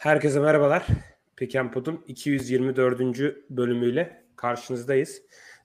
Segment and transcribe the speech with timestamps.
[0.00, 0.86] Herkese merhabalar.
[1.36, 3.00] Pekenpod'un 224.
[3.50, 5.22] bölümüyle karşınızdayız.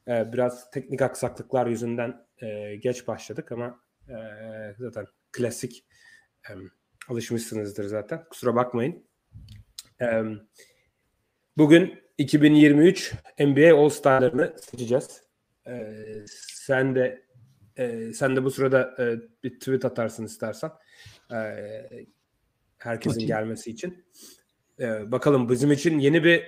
[0.08, 3.80] Ee, biraz teknik aksaklıklar yüzünden e, geç başladık ama
[4.10, 4.16] e,
[4.80, 5.86] zaten klasik
[6.50, 6.52] e,
[7.10, 8.26] alışmışsınızdır zaten.
[8.30, 9.06] Kusura bakmayın.
[10.02, 10.24] E,
[11.58, 15.22] bugün 2023 NBA All-Star'larını seçeceğiz.
[15.68, 15.94] E,
[16.28, 17.26] sen de
[17.78, 20.72] e, sen de bu sırada e, bir tweet atarsın istersen.
[21.32, 21.38] E,
[22.86, 23.28] herkesin Bakayım.
[23.28, 24.06] gelmesi için.
[24.80, 26.44] Ee, bakalım bizim için yeni bir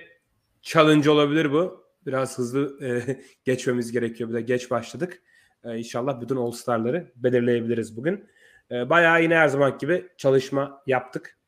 [0.62, 1.88] challenge olabilir bu.
[2.06, 4.30] Biraz hızlı e, geçmemiz gerekiyor.
[4.30, 5.22] Bir de geç başladık.
[5.64, 8.28] E, inşallah bütün All Star'ları belirleyebiliriz bugün.
[8.70, 11.38] E, bayağı yine her zaman gibi çalışma yaptık.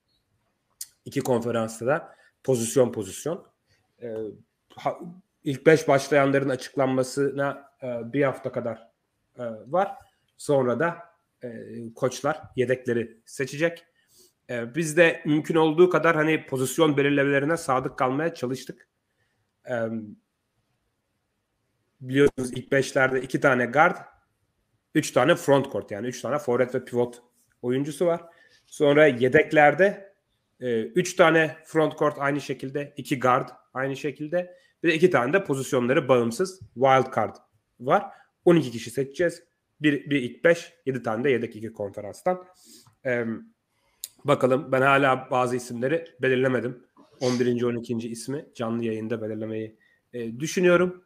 [1.04, 3.46] İki konferansta da pozisyon pozisyon.
[4.02, 4.14] E,
[4.76, 4.98] ha,
[5.44, 8.90] ilk beş başlayanların açıklanmasına e, bir hafta kadar
[9.38, 9.96] e, var.
[10.36, 10.98] Sonra da
[11.42, 11.48] e,
[11.94, 13.84] koçlar yedekleri seçecek.
[14.50, 18.88] Ee, biz de mümkün olduğu kadar hani pozisyon belirlemelerine sadık kalmaya çalıştık.
[19.70, 19.88] Ee,
[22.00, 23.96] biliyorsunuz ilk beşlerde iki tane guard,
[24.94, 27.22] üç tane front court yani üç tane forvet ve pivot
[27.62, 28.20] oyuncusu var.
[28.66, 30.14] Sonra yedeklerde
[30.60, 34.56] e, üç tane front court aynı şekilde, iki guard aynı şekilde.
[34.82, 37.36] Bir de iki tane de pozisyonları bağımsız wild card
[37.80, 38.04] var.
[38.44, 39.42] 12 kişi seçeceğiz.
[39.80, 42.46] Bir, bir ilk 5, 7 tane de yedek iki konferanstan.
[43.06, 43.24] Ee,
[44.24, 46.86] Bakalım ben hala bazı isimleri belirlemedim.
[47.20, 47.62] 11.
[47.62, 47.94] 12.
[47.94, 49.76] ismi canlı yayında belirlemeyi
[50.12, 51.04] e, düşünüyorum.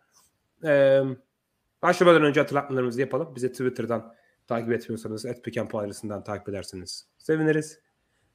[0.65, 1.01] E,
[1.83, 3.35] başlamadan önce hatırlatmalarımızı yapalım.
[3.37, 4.15] Bize Twitter'dan
[4.47, 7.79] takip etmiyorsanız @pikenpo adresinden takip ederseniz seviniriz.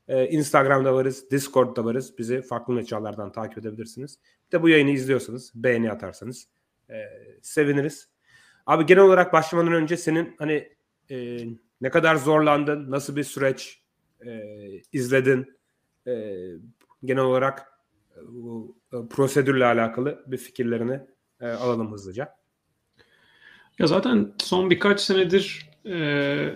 [0.08, 2.18] E, Instagram'da varız, Discord'da varız.
[2.18, 4.20] Bizi farklı mecralardan takip edebilirsiniz.
[4.48, 6.48] Bir de bu yayını izliyorsanız beğeni atarsanız
[6.90, 6.96] e,
[7.42, 8.10] seviniriz.
[8.66, 10.70] Abi genel olarak başlamadan önce senin hani
[11.12, 11.40] e,
[11.82, 13.79] ne kadar zorlandın, nasıl bir süreç,
[14.26, 14.42] e,
[14.94, 15.60] izledin.
[16.08, 16.44] E,
[17.04, 17.74] genel olarak
[18.16, 21.00] e, bu e, prosedürle alakalı bir fikirlerini
[21.42, 22.36] e, alalım hızlıca.
[23.80, 26.56] Ya zaten son birkaç senedir e,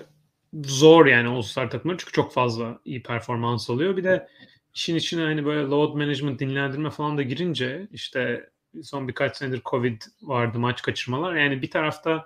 [0.63, 3.97] zor yani All-Star takımları çünkü çok fazla iyi performans oluyor.
[3.97, 4.28] Bir de
[4.74, 8.50] işin içine hani böyle load management, dinlendirme falan da girince işte
[8.84, 11.35] son birkaç senedir Covid vardı, maç kaçırmalar.
[11.35, 12.25] Yani bir tarafta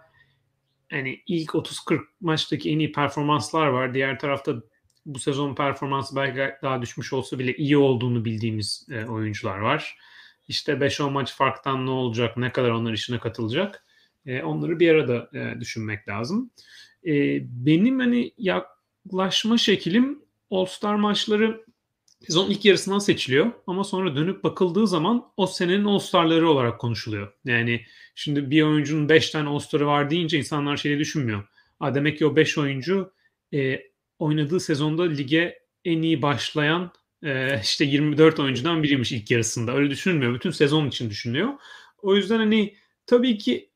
[0.92, 3.94] yani ilk 30-40 maçtaki en iyi performanslar var.
[3.94, 4.56] Diğer tarafta
[5.08, 9.98] bu sezon performansı belki daha düşmüş olsa bile iyi olduğunu bildiğimiz e, oyuncular var.
[10.48, 13.84] İşte 5-10 maç farktan ne olacak, ne kadar onlar işine katılacak
[14.26, 16.52] e, onları bir arada e, düşünmek lazım.
[17.06, 20.20] E, benim hani yaklaşma şeklim
[20.52, 21.66] All-Star maçları
[22.22, 27.34] sezon ilk yarısından seçiliyor ama sonra dönüp bakıldığı zaman o senenin All-Star'ları olarak konuşuluyor.
[27.46, 27.82] Yani
[28.16, 31.44] şimdi bir oyuncunun 5 tane All-Star'ı var deyince insanlar şeyi düşünmüyor.
[31.80, 33.14] Aa, demek ki o 5 oyuncu
[33.54, 33.80] e,
[34.20, 36.92] oynadığı sezonda lige en iyi başlayan
[37.24, 39.74] e, işte 24 oyuncudan biriymiş ilk yarısında.
[39.74, 40.34] Öyle düşünülmüyor.
[40.34, 41.54] Bütün sezon için düşünülüyor.
[41.98, 43.72] O yüzden hani tabii ki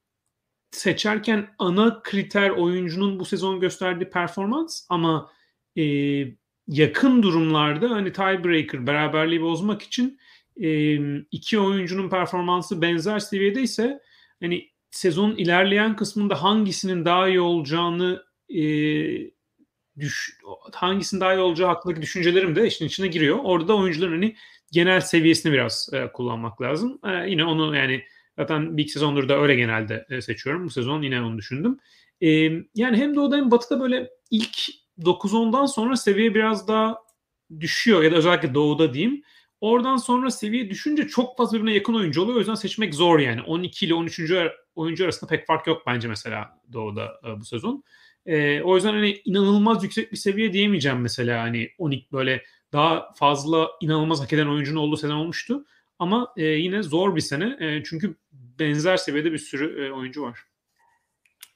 [0.72, 5.32] seçerken ana kriter oyuncunun bu sezon gösterdiği performans ama
[5.78, 5.84] e,
[6.68, 10.20] yakın durumlarda hani tiebreaker beraberliği bozmak için
[10.62, 10.96] e,
[11.32, 14.00] iki oyuncunun performansı benzer seviyede ise
[14.40, 18.62] hani sezonun ilerleyen kısmında hangisinin daha iyi olacağını e,
[20.02, 20.38] düş,
[20.74, 23.40] hangisinin daha iyi olacağı hakkındaki düşüncelerim de işin içine giriyor.
[23.44, 24.36] Orada da oyuncuların hani
[24.72, 27.00] genel seviyesini biraz e, kullanmak lazım.
[27.06, 28.04] E, yine onu yani
[28.38, 30.66] zaten bir iki sezondur da öyle genelde e, seçiyorum.
[30.66, 31.80] Bu sezon yine onu düşündüm.
[32.22, 32.28] E,
[32.76, 34.58] yani hem doğuda hem batıda böyle ilk
[35.00, 36.98] 9-10'dan sonra seviye biraz daha
[37.60, 39.24] düşüyor ya da özellikle doğuda diyeyim.
[39.62, 42.36] Oradan sonra seviye düşünce çok fazla birbirine yakın oyuncu oluyor.
[42.36, 43.42] O yüzden seçmek zor yani.
[43.42, 44.20] 12 ile 13.
[44.76, 47.84] oyuncu arasında pek fark yok bence mesela doğuda e, bu sezon.
[48.26, 53.70] E, o yüzden hani inanılmaz yüksek bir seviye diyemeyeceğim mesela hani 12 böyle daha fazla
[53.82, 55.66] inanılmaz hak eden oyuncunun olduğu sene olmuştu.
[56.00, 57.58] Ama e, yine zor bir sene.
[57.60, 60.40] E, çünkü benzer seviyede bir sürü e, oyuncu var.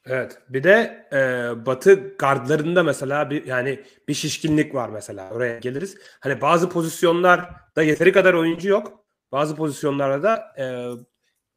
[0.05, 0.37] Evet.
[0.49, 5.29] Bir de e, Batı gardlarında mesela bir yani bir şişkinlik var mesela.
[5.29, 5.97] Oraya geliriz.
[6.19, 9.05] Hani bazı pozisyonlarda yeteri kadar oyuncu yok.
[9.31, 10.65] Bazı pozisyonlarda da e,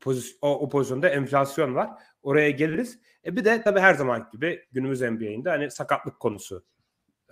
[0.01, 1.91] pozisyon, o, o pozisyonda enflasyon var.
[2.23, 2.99] Oraya geliriz.
[3.27, 6.65] E bir de tabii her zaman gibi günümüz NBA'inde hani sakatlık konusu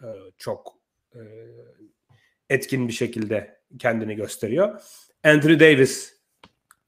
[0.02, 0.06] e,
[0.38, 0.72] çok
[1.14, 1.20] e,
[2.50, 4.80] etkin bir şekilde kendini gösteriyor.
[5.24, 6.16] Anthony Davis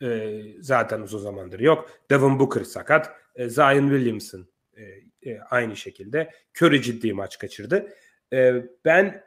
[0.02, 1.90] e, zaten uzun zamandır yok.
[2.10, 3.10] Devin Booker sakat.
[3.34, 4.82] E, Zion Williamson e,
[5.30, 6.30] e, aynı şekilde.
[6.62, 7.92] Curry ciddi maç kaçırdı.
[8.32, 8.54] E,
[8.84, 9.24] ben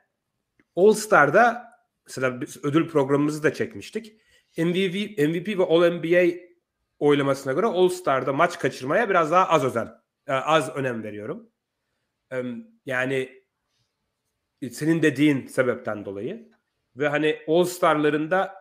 [0.76, 1.72] All Star'da
[2.08, 4.22] mesela biz ödül programımızı da çekmiştik.
[4.58, 6.51] MVP, MVP ve All NBA
[7.02, 9.92] oylamasına göre All Star'da maç kaçırmaya biraz daha az özen,
[10.28, 11.50] e, az önem veriyorum.
[12.86, 13.44] Yani
[14.72, 16.52] senin dediğin sebepten dolayı.
[16.96, 18.54] ve hani All Star'larında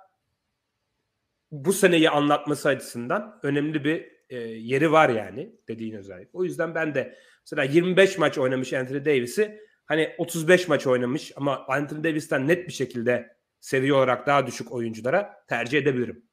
[1.51, 6.29] bu seneyi anlatması açısından önemli bir e, yeri var yani dediğin özellik.
[6.33, 11.67] O yüzden ben de mesela 25 maç oynamış Anthony Davis'i hani 35 maç oynamış ama
[11.67, 16.25] Anthony Davis'ten net bir şekilde seviye olarak daha düşük oyunculara tercih edebilirim.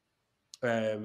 [0.64, 0.98] Ee,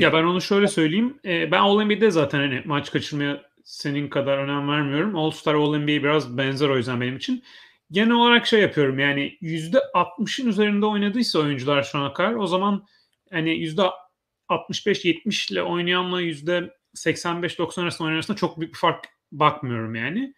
[0.00, 1.18] ya ben onu şöyle söyleyeyim.
[1.24, 5.16] Ee, ben All-NBA'de zaten hani maç kaçırmaya senin kadar önem vermiyorum.
[5.16, 7.44] All-Star All-NBA biraz benzer o yüzden benim için.
[7.90, 12.86] Genel olarak şey yapıyorum yani %60'ın üzerinde oynadıysa oyuncular şu ana kadar o zaman
[13.32, 13.50] hani
[14.50, 20.34] %65-70 ile oynayanla %85-90 arasında oynayan arasında çok büyük bir fark bakmıyorum yani.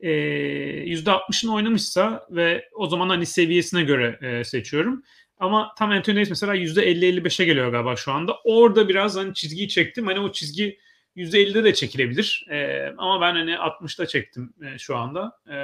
[0.00, 5.02] Ee, %60'ın oynamışsa ve o zaman hani seviyesine göre e, seçiyorum.
[5.40, 8.36] Ama tam Anthony Davis mesela %50-55'e geliyor galiba şu anda.
[8.44, 10.06] Orada biraz hani çizgiyi çektim.
[10.06, 10.78] Hani o çizgi
[11.16, 12.46] %50'de de çekilebilir.
[12.50, 15.40] E, ama ben hani 60'da çektim e, şu anda.
[15.48, 15.54] E,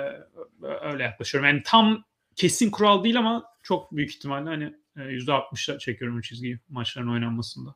[0.62, 1.49] öyle yaklaşıyorum.
[1.49, 2.05] Yani tam
[2.37, 7.75] kesin kural değil ama çok büyük ihtimalle hani e, %60'da çekiyorum çizgiyi maçların oynanmasında.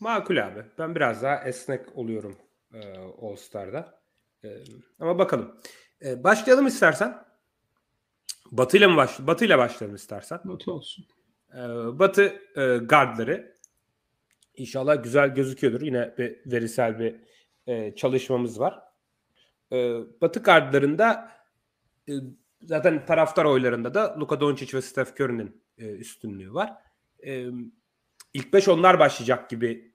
[0.00, 0.62] Makul abi.
[0.78, 2.36] Ben biraz daha esnek oluyorum
[2.74, 4.02] e, All Star'da.
[4.44, 4.48] E,
[5.00, 5.56] ama bakalım.
[6.04, 7.24] E, başlayalım istersen.
[8.52, 10.40] Batı ile mi baş Batı ile başlayalım istersen.
[10.44, 11.06] Batı olsun.
[11.54, 11.58] E,
[11.98, 12.22] Batı
[12.56, 13.54] e, guardları
[14.56, 15.80] İnşallah güzel gözüküyordur.
[15.80, 17.16] Yine bir verisel bir
[17.66, 18.80] e, çalışmamız var.
[19.72, 19.76] E,
[20.20, 21.30] Batı kartlarında
[22.08, 22.12] e,
[22.62, 26.72] zaten taraftar oylarında da Luka Doncic ve Steph Curry'nin üstünlüğü var.
[27.26, 27.46] E,
[28.34, 29.94] ilk beş onlar başlayacak gibi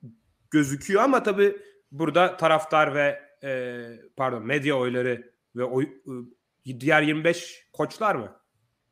[0.51, 1.57] gözüküyor ama tabii
[1.91, 3.29] burada taraftar ve
[4.17, 5.89] pardon medya oyları ve oy,
[6.79, 8.35] diğer 25 koçlar mı?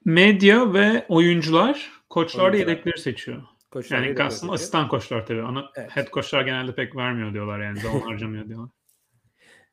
[0.05, 3.44] Medya ve oyuncular, koçlar da yedekleri seçiyor.
[3.71, 5.44] Koçlar yani aslında asistan koçlar tabii.
[5.44, 5.92] Onu evet.
[5.92, 7.80] head koçlar genelde pek vermiyor diyorlar yani.
[7.80, 8.69] Zaman harcamıyor diyorlar.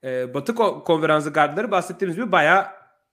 [0.05, 2.67] Ee, Batı konferansı gardları bahsettiğimiz gibi bayağı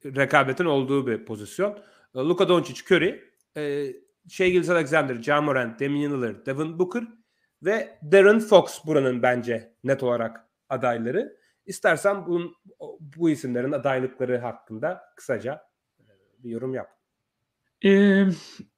[0.05, 1.79] rekabetin olduğu bir pozisyon.
[2.15, 3.23] Ee, Luka Doncic, Curry,
[3.57, 3.93] e,
[4.29, 7.03] Shea Gilles Alexander, Ja Morant, Damian Lillard, Devin Booker
[7.63, 11.37] ve Darren Fox buranın bence net olarak adayları.
[11.65, 12.55] İstersen bunun,
[12.99, 15.61] bu isimlerin adaylıkları hakkında kısaca
[15.99, 16.03] e,
[16.43, 17.00] bir yorum yap.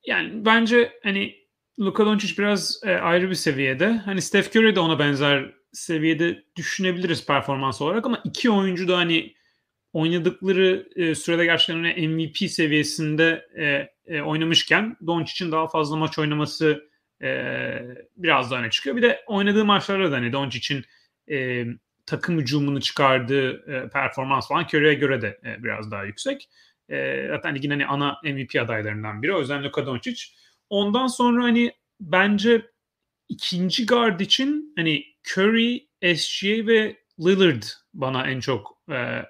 [0.05, 1.35] Yani bence hani
[1.79, 3.89] Luka Doncic biraz e, ayrı bir seviyede.
[3.89, 9.33] Hani Steph Curry de ona benzer seviyede düşünebiliriz performans olarak ama iki oyuncu da hani
[9.93, 16.89] oynadıkları e, sürede gerçekten hani MVP seviyesinde e, e, oynamışken Doncic'in daha fazla maç oynaması
[17.23, 17.79] e,
[18.17, 18.95] biraz daha öne çıkıyor.
[18.95, 20.85] Bir de oynadığı maçlarda da hani Doncic'in
[21.31, 21.65] e,
[22.05, 26.49] takım hücumunu çıkardığı e, performans falan Curry'e göre de e, biraz daha yüksek.
[26.93, 29.33] E, zaten ligin hani ana MVP adaylarından biri.
[29.33, 30.23] O yüzden Luka Doncic
[30.73, 32.65] Ondan sonra hani bence
[33.29, 37.63] ikinci guard için hani Curry, SGA ve Lillard
[37.93, 38.77] bana en çok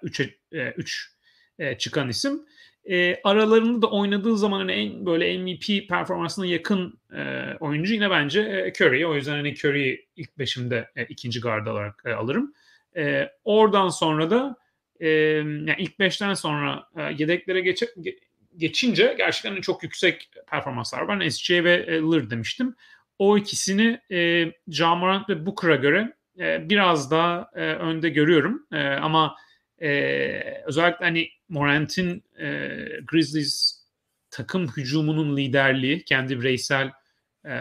[0.03, 0.29] 3 e,
[0.77, 1.11] 3
[1.59, 2.45] e, e, çıkan isim.
[2.89, 8.41] E, aralarında da oynadığı zaman hani en böyle MVP performansına yakın e, oyuncu yine bence
[8.41, 9.07] e, Curry.
[9.07, 12.53] O yüzden hani Curry'i ilk beşimde e, ikinci guard olarak e, alırım.
[12.95, 14.55] E, oradan sonra da
[14.99, 17.87] e, yani ilk beşten sonra e, yedeklere geçe,
[18.57, 21.19] geçince gerçekten çok yüksek performanslar var.
[21.19, 22.75] Ben SC ve Lillard demiştim.
[23.19, 28.67] O ikisini e, Jamorant ve Booker'a göre e, biraz daha e, önde görüyorum.
[28.71, 29.35] E, ama
[29.81, 29.89] e,
[30.65, 33.83] özellikle hani Morant'in e, Grizzlies
[34.31, 36.91] takım hücumunun liderliği, kendi bireysel
[37.45, 37.51] e,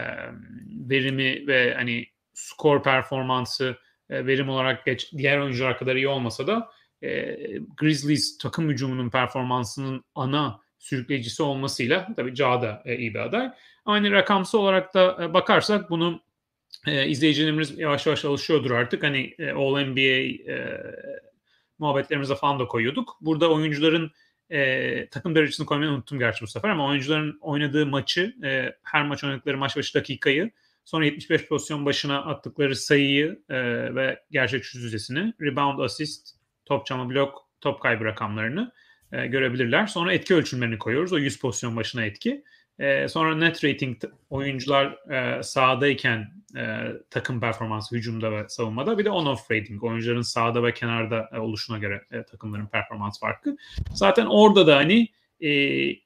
[0.89, 3.77] verimi ve hani skor performansı
[4.09, 6.69] e, verim olarak geç, diğer oyuncular kadar iyi olmasa da
[7.03, 7.37] e,
[7.77, 13.51] Grizzlies takım hücumunun performansının ana sürükleyicisi olmasıyla tabii Ca da e, iyi bir aday.
[13.85, 16.21] Aynı rakamsal olarak da e, bakarsak bunu
[16.87, 19.03] e, izleyicilerimiz yavaş yavaş alışıyordur artık.
[19.03, 20.83] Hani e, All NBA e,
[21.79, 23.17] muhabbetlerimize falan da koyuyorduk.
[23.21, 24.11] Burada oyuncuların
[24.49, 29.23] e, takım derecesini koymayı unuttum gerçi bu sefer ama oyuncuların oynadığı maçı, e, her maç
[29.23, 30.51] oynadıkları maç başı dakikayı,
[30.85, 33.55] sonra 75 pozisyon başına attıkları sayıyı e,
[33.95, 38.71] ve gerçek yüzdesini, rebound, assist, top çalma, blok, top kaybı rakamlarını
[39.11, 39.87] e, görebilirler.
[39.87, 41.13] Sonra etki ölçümlerini koyuyoruz.
[41.13, 42.43] O 100 pozisyon başına etki.
[42.79, 43.97] E, sonra net rating
[44.29, 48.97] oyuncular e, sahadayken e, takım performansı hücumda ve savunmada.
[48.97, 53.57] Bir de on-off rating oyuncuların sahada ve kenarda e, oluşuna göre e, takımların performans farkı.
[53.93, 55.07] Zaten orada da hani
[55.41, 55.49] e,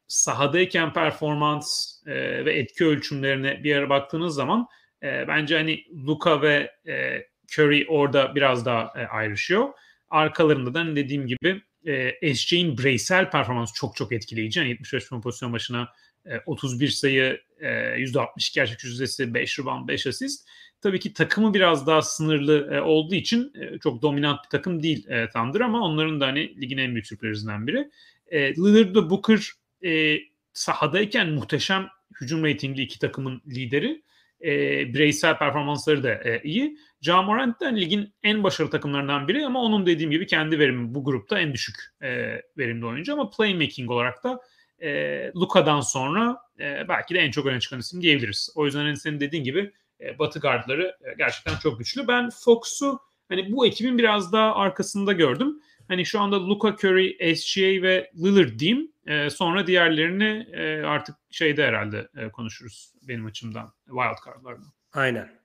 [0.07, 4.67] sahadayken performans e, ve etki ölçümlerine bir ara baktığınız zaman
[5.03, 9.69] e, bence hani Luka ve e, Curry orada biraz daha e, ayrışıyor.
[10.09, 14.59] Arkalarında da hani dediğim gibi e, SJ'in bireysel performansı çok çok etkileyici.
[14.59, 15.89] Yani 75 pozisyon başına
[16.25, 20.47] e, 31 sayı, e, %62 gerçek yüzdesi, 5 rebound, 5 asist.
[20.81, 25.09] Tabii ki takımı biraz daha sınırlı e, olduğu için e, çok dominant bir takım değil
[25.09, 27.89] e, Thunder ama onların da hani ligin en büyük sürprizlerinden biri.
[28.27, 29.51] E, Lillard ve Booker
[29.85, 30.19] e,
[30.53, 31.87] sahadayken muhteşem
[32.21, 34.01] hücum reytingli iki takımın lideri.
[34.41, 34.49] E,
[34.93, 36.77] bireysel performansları da e, iyi.
[37.01, 41.03] Ja Morant da ligin en başarılı takımlarından biri ama onun dediğim gibi kendi verimi bu
[41.03, 44.39] grupta en düşük e, verimli oyuncu ama playmaking olarak da
[44.79, 48.49] e, Luka'dan sonra e, belki de en çok öne çıkan isim diyebiliriz.
[48.55, 52.07] O yüzden hani senin dediğin gibi e, Batı gardları e, gerçekten çok güçlü.
[52.07, 52.99] Ben Fox'u
[53.29, 55.61] hani bu ekibin biraz daha arkasında gördüm.
[55.87, 58.91] Hani şu anda Luka Curry, SGA ve Lillard diyeyim.
[59.07, 63.73] E, sonra diğerlerini e, artık şeyde herhalde e, konuşuruz benim açımdan.
[63.85, 64.73] Wild card'lardan.
[64.93, 65.37] Aynen.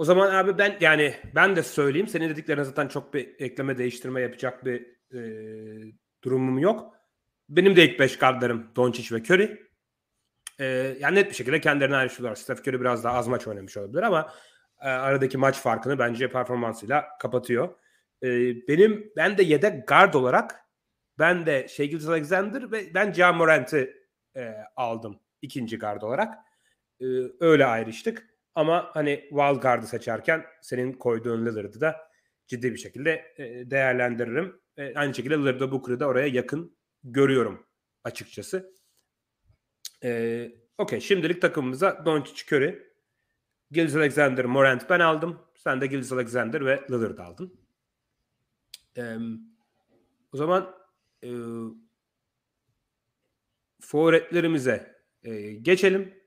[0.00, 2.08] O zaman abi ben yani ben de söyleyeyim.
[2.08, 5.92] Senin dediklerine zaten çok bir ekleme değiştirme yapacak bir e,
[6.24, 6.94] durumum yok.
[7.48, 9.62] Benim de ilk 5 kartlarım Doncic ve Curry.
[10.58, 10.66] E,
[11.00, 12.36] yani net bir şekilde kendilerine ayrışıyorlar.
[12.36, 14.32] Steph Curry biraz daha az maç oynamış olabilir ama
[14.80, 17.74] e, aradaki maç farkını bence performansıyla kapatıyor.
[18.22, 18.28] E,
[18.68, 20.60] benim ben de yedek guard olarak
[21.18, 23.94] ben de Shea Alexander ve ben Ja Morant'i
[24.36, 26.34] e, aldım ikinci guard olarak.
[27.00, 27.06] E,
[27.40, 28.29] öyle ayrıştık.
[28.60, 31.96] Ama hani wild guard'ı seçerken senin koyduğun Lillard'ı da
[32.46, 34.60] ciddi bir şekilde e, değerlendiririm.
[34.76, 37.66] E, aynı şekilde Lillard'ı Booker'ı da oraya yakın görüyorum
[38.04, 38.74] açıkçası.
[40.04, 42.92] E, Okey şimdilik takımımıza Doncic Curry,
[43.70, 45.38] Gilles Alexander, Morant ben aldım.
[45.54, 47.60] Sen de Gilles Alexander ve Lillard aldın.
[48.96, 49.16] E,
[50.32, 50.76] o zaman
[51.24, 51.30] e,
[53.80, 56.19] forvetlerimize e, geçelim.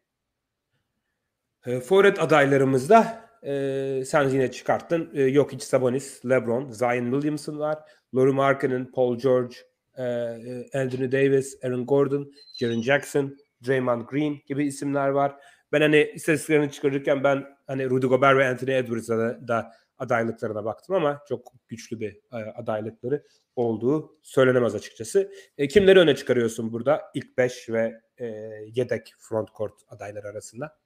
[1.66, 5.10] E, forvet adaylarımızda e, sen yine çıkarttın.
[5.14, 7.80] E, yok hiç Sabonis, LeBron, Zion Williamson var.
[8.16, 9.56] Laurie Markkanen, Paul George,
[9.98, 15.36] e, e, Anthony Davis, Aaron Gordon, Jaren Jackson, Draymond Green gibi isimler var.
[15.72, 20.96] Ben hani istatistiklerini çıkarırken ben hani Rudy Gobert ve Anthony Edwards'a da, da adaylıklarına baktım
[20.96, 23.24] ama çok güçlü bir e, adaylıkları
[23.56, 25.32] olduğu söylenemez açıkçası.
[25.58, 28.26] E, kimleri öne çıkarıyorsun burada ilk 5 ve e,
[28.74, 30.83] yedek frontcourt adayları arasında?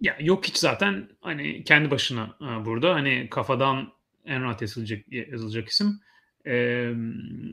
[0.00, 3.92] Ya yok hiç zaten hani kendi başına e, burada hani kafadan
[4.24, 6.00] en rahat yazılacak, yazılacak isim.
[6.46, 6.92] Ee,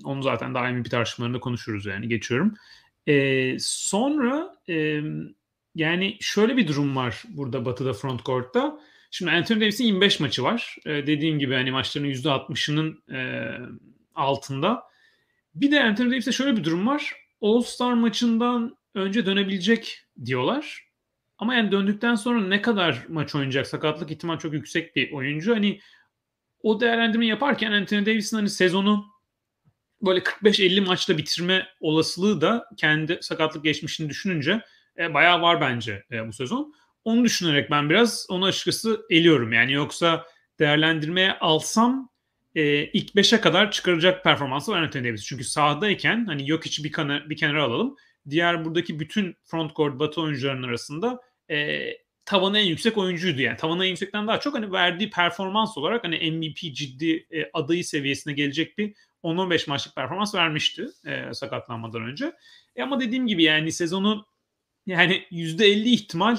[0.03, 2.53] onu zaten daimi bir tartışmalarında konuşuruz yani geçiyorum.
[3.07, 5.01] Ee, sonra e,
[5.75, 8.79] yani şöyle bir durum var burada Batı'da frontcourt'ta.
[9.11, 10.75] Şimdi Anthony Davis'in 25 maçı var.
[10.85, 13.49] Ee, dediğim gibi hani maçların %60'ının e,
[14.15, 14.83] altında.
[15.55, 17.13] Bir de Anthony Davis'te şöyle bir durum var.
[17.41, 20.92] All-Star maçından önce dönebilecek diyorlar.
[21.43, 23.67] Ama yani döndükten sonra ne kadar maç oynayacak?
[23.67, 25.55] Sakatlık ihtimal çok yüksek bir oyuncu.
[25.55, 25.79] Hani
[26.61, 29.05] o değerlendirme yaparken Anthony Davis'in hani sezonu
[30.01, 34.61] böyle 45-50 maçla bitirme olasılığı da kendi sakatlık geçmişini düşününce
[34.97, 36.73] e, bayağı var bence e, bu sezon.
[37.03, 39.53] Onu düşünerek ben biraz onu açıkçası eliyorum.
[39.53, 40.25] Yani yoksa
[40.59, 42.09] değerlendirmeye alsam
[42.55, 45.25] e, ilk 5'e kadar çıkaracak performansı var Anthony Davis.
[45.25, 47.95] Çünkü sahadayken hani yok içi bir, kana, bir kenara alalım.
[48.29, 51.19] Diğer buradaki bütün front court batı oyuncularının arasında
[51.49, 51.89] e,
[52.25, 53.57] tavanı en yüksek oyuncuydu yani.
[53.57, 58.33] Tavanı en yüksekten daha çok hani verdiği performans olarak hani MVP ciddi e, adayı seviyesine
[58.33, 62.33] gelecek bir 10-15 maçlık performans vermişti e, sakatlanmadan önce.
[62.75, 64.25] E, ama dediğim gibi yani sezonu
[64.85, 66.37] yani %50 ihtimal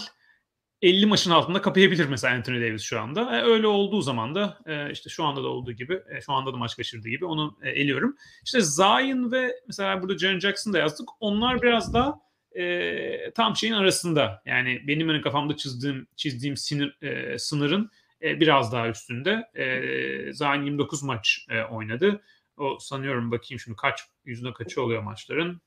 [0.83, 3.39] 50 maçın altında kapayabilir mesela Anthony Davis şu anda.
[3.39, 6.53] E, öyle olduğu zaman da e, işte şu anda da olduğu gibi, e, şu anda
[6.53, 8.17] da maç kaçırdığı gibi onu e, eliyorum.
[8.45, 11.09] İşte Zion ve mesela burada Jaren Jackson da yazdık.
[11.21, 12.21] Onlar biraz daha
[12.55, 14.43] e, tam şeyin arasında.
[14.47, 17.91] Yani benim hani kafamda çizdiğim çizdiğim sinir, e, sınırın
[18.23, 19.49] e, biraz daha üstünde.
[19.55, 22.23] E, Zion 29 maç e, oynadı.
[22.57, 25.61] O sanıyorum bakayım şimdi kaç yüzde kaçı oluyor maçların?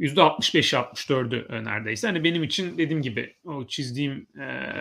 [0.00, 2.06] %65'i 64'ü e, neredeyse.
[2.06, 4.74] Hani benim için dediğim gibi o çizdiğim e,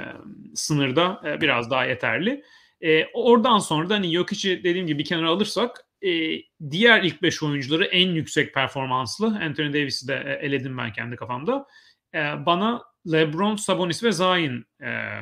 [0.55, 2.43] sınırda e, biraz daha yeterli.
[2.81, 6.41] E, oradan sonra da hani Jokic'i dediğim gibi bir kenara alırsak e,
[6.71, 11.67] diğer ilk 5 oyuncuları en yüksek performanslı Anthony Davis'i de e, eledim ben kendi kafamda.
[12.13, 15.19] E, bana LeBron, Sabonis ve Zion e,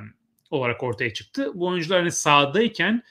[0.52, 1.52] olarak ortaya çıktı.
[1.54, 3.04] Bu oyuncular hani sahadayken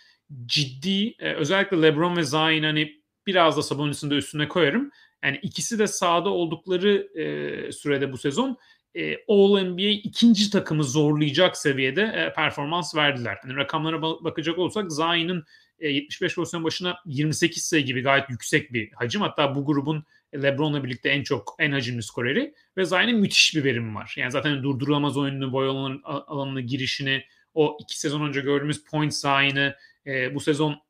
[0.47, 4.91] ciddi e, özellikle LeBron ve Zion hani biraz da Sabonis'in de üstüne koyarım
[5.25, 8.57] yani ikisi de sahada oldukları e, sürede bu sezon
[8.95, 13.39] e, All NBA ikinci takımı zorlayacak seviyede e, performans verdiler.
[13.45, 15.45] Yani rakamlara bakacak olursak Zion'ın
[15.79, 19.21] e, 75 pozisyon başına 28 sayı gibi gayet yüksek bir hacim.
[19.21, 20.05] Hatta bu grubun
[20.35, 24.15] LeBron'la birlikte en çok en hacimli skoreri ve Zion'ın müthiş bir verimi var.
[24.17, 25.69] Yani zaten durdurulamaz oyununu, boy
[26.05, 30.81] alanına, girişini, o iki sezon önce gördüğümüz point Zion'ı e, bu sezon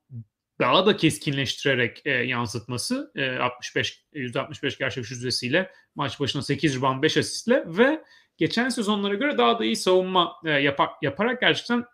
[0.61, 7.17] daha da keskinleştirerek e, yansıtması e, 65 %65 gerçekçi yüzdesiyle maç başına 8 rebound 5
[7.17, 8.05] asistle ve
[8.37, 11.85] geçen sezonlara göre daha da iyi savunma e, yapar, yaparak gerçekten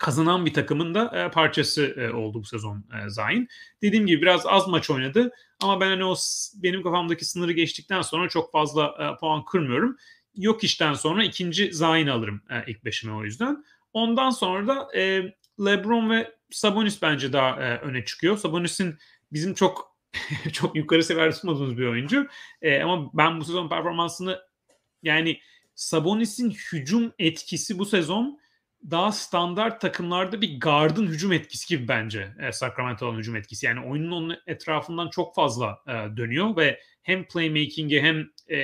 [0.00, 3.48] kazanan bir takımın da e, parçası e, oldu bu sezon e, Zayn.
[3.82, 5.30] Dediğim gibi biraz az maç oynadı
[5.62, 6.14] ama ben hani o
[6.54, 9.96] benim kafamdaki sınırı geçtikten sonra çok fazla e, puan kırmıyorum.
[10.34, 13.64] Yok işten sonra ikinci Zayn alırım e, ilk beşime o yüzden.
[13.92, 18.36] Ondan sonra da e, LeBron ve Sabonis bence daha e, öne çıkıyor.
[18.36, 18.98] Sabonis'in
[19.32, 19.96] bizim çok
[20.52, 22.28] çok yukarı seviyede tutmadığımız bir oyuncu.
[22.62, 24.40] E, ama ben bu sezon performansını
[25.02, 25.40] yani
[25.74, 28.40] Sabonis'in hücum etkisi bu sezon
[28.90, 33.66] daha standart takımlarda bir guard'ın hücum etkisi gibi bence e, Sacramento'nun hücum etkisi.
[33.66, 38.58] Yani oyunun onun etrafından çok fazla e, dönüyor ve hem playmaking'e hem e,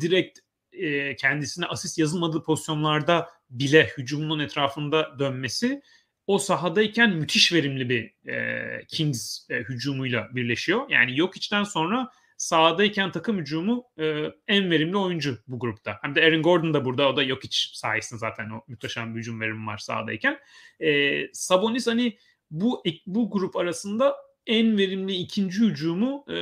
[0.00, 0.38] direkt
[0.72, 5.82] e, kendisine asist yazılmadığı pozisyonlarda bile hücumunun etrafında dönmesi
[6.26, 10.90] o sahadayken müthiş verimli bir e, Kings e, hücumuyla birleşiyor.
[10.90, 15.98] Yani yok içten sonra sahadayken takım hücumu e, en verimli oyuncu bu grupta.
[16.02, 17.08] Hem de Aaron Gordon da burada.
[17.08, 20.38] O da yok iç sayesinde zaten o muhteşem bir hücum verimi var sahadayken.
[20.80, 22.18] E, Sabonis hani
[22.50, 24.16] bu bu grup arasında
[24.46, 26.36] en verimli ikinci hücumu e,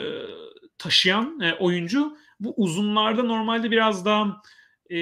[0.79, 2.17] taşıyan e, oyuncu.
[2.41, 4.43] Bu uzunlarda normalde biraz daha
[4.91, 4.99] e,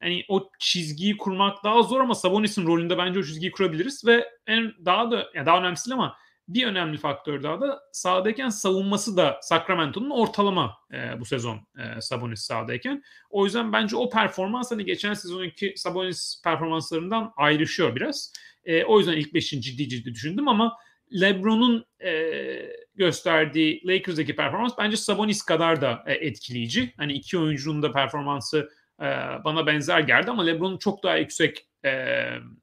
[0.00, 4.72] hani o çizgiyi kurmak daha zor ama Sabonis'in rolünde bence o çizgiyi kurabiliriz ve en
[4.84, 6.16] daha da yani daha önemlisi ama
[6.48, 12.40] bir önemli faktör daha da sahadayken savunması da Sacramento'nun ortalama e, bu sezon e, Sabonis
[12.40, 13.02] sahadayken.
[13.30, 18.32] O yüzden bence o performans hani geçen sezonki Sabonis performanslarından ayrışıyor biraz.
[18.64, 20.76] E, o yüzden ilk beşin ciddi ciddi düşündüm ama
[21.20, 22.12] LeBron'un e,
[22.94, 26.94] gösterdiği Lakers'daki performans bence Sabonis kadar da e, etkileyici.
[26.96, 29.06] Hani iki oyuncunun da performansı e,
[29.44, 32.14] bana benzer geldi ama LeBron'un çok daha yüksek e,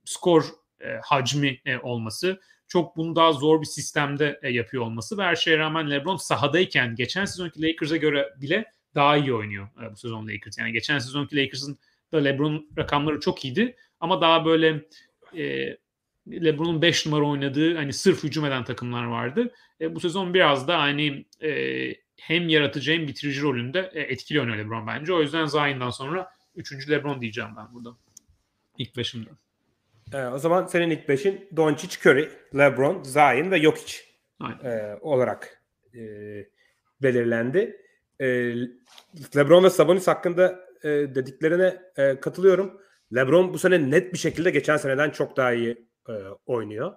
[0.06, 0.46] skor
[0.82, 5.36] e, hacmi e, olması çok bunu daha zor bir sistemde e, yapıyor olması ve her
[5.36, 10.28] şeye rağmen LeBron sahadayken geçen sezonki Lakers'a göre bile daha iyi oynuyor e, bu sezon
[10.28, 10.58] Lakers.
[10.58, 11.78] Yani geçen sezonki Lakers'ın
[12.14, 14.86] da LeBron rakamları çok iyiydi ama daha böyle
[15.38, 15.78] e,
[16.28, 19.54] LeBron'un 5 numara oynadığı hani sırf hücum eden takımlar vardı.
[19.82, 24.58] E, bu sezon biraz da hani e, hem yaratıcı hem bitirici rolünde e, etkili oynuyor
[24.58, 25.14] LeBron bence.
[25.14, 26.90] O yüzden Zion'dan sonra 3.
[26.90, 27.98] LeBron diyeceğim ben burada.
[28.78, 29.30] İlk beşimde.
[30.14, 33.98] Ee, o zaman senin ilk beşin Doncic, Curry, LeBron, Zion ve Jokic
[34.64, 35.64] e, olarak
[35.96, 36.00] e,
[37.02, 37.82] belirlendi.
[38.20, 38.28] E,
[39.36, 42.82] LeBron ve Sabonis hakkında e, dediklerine e, katılıyorum.
[43.16, 46.14] LeBron bu sene net bir şekilde geçen seneden çok daha iyi e,
[46.46, 46.94] oynuyor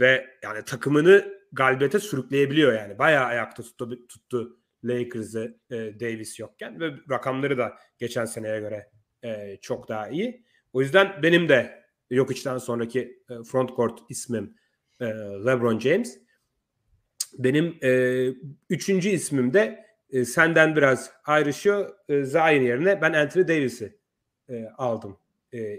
[0.00, 2.98] ve yani takımını galibiyete sürükleyebiliyor yani.
[2.98, 8.90] Bayağı ayakta tuttu, tuttu Lakers'ı e, Davis yokken ve rakamları da geçen seneye göre
[9.24, 10.44] e, çok daha iyi.
[10.72, 14.54] O yüzden benim de yok içten sonraki e, front court ismim
[15.00, 15.04] e,
[15.46, 16.18] LeBron James.
[17.38, 18.24] Benim e,
[18.70, 19.88] üçüncü ismim de
[20.24, 21.94] senden biraz ayrışıyor.
[22.08, 23.98] Zion yerine ben Anthony Davis'i
[24.76, 25.18] aldım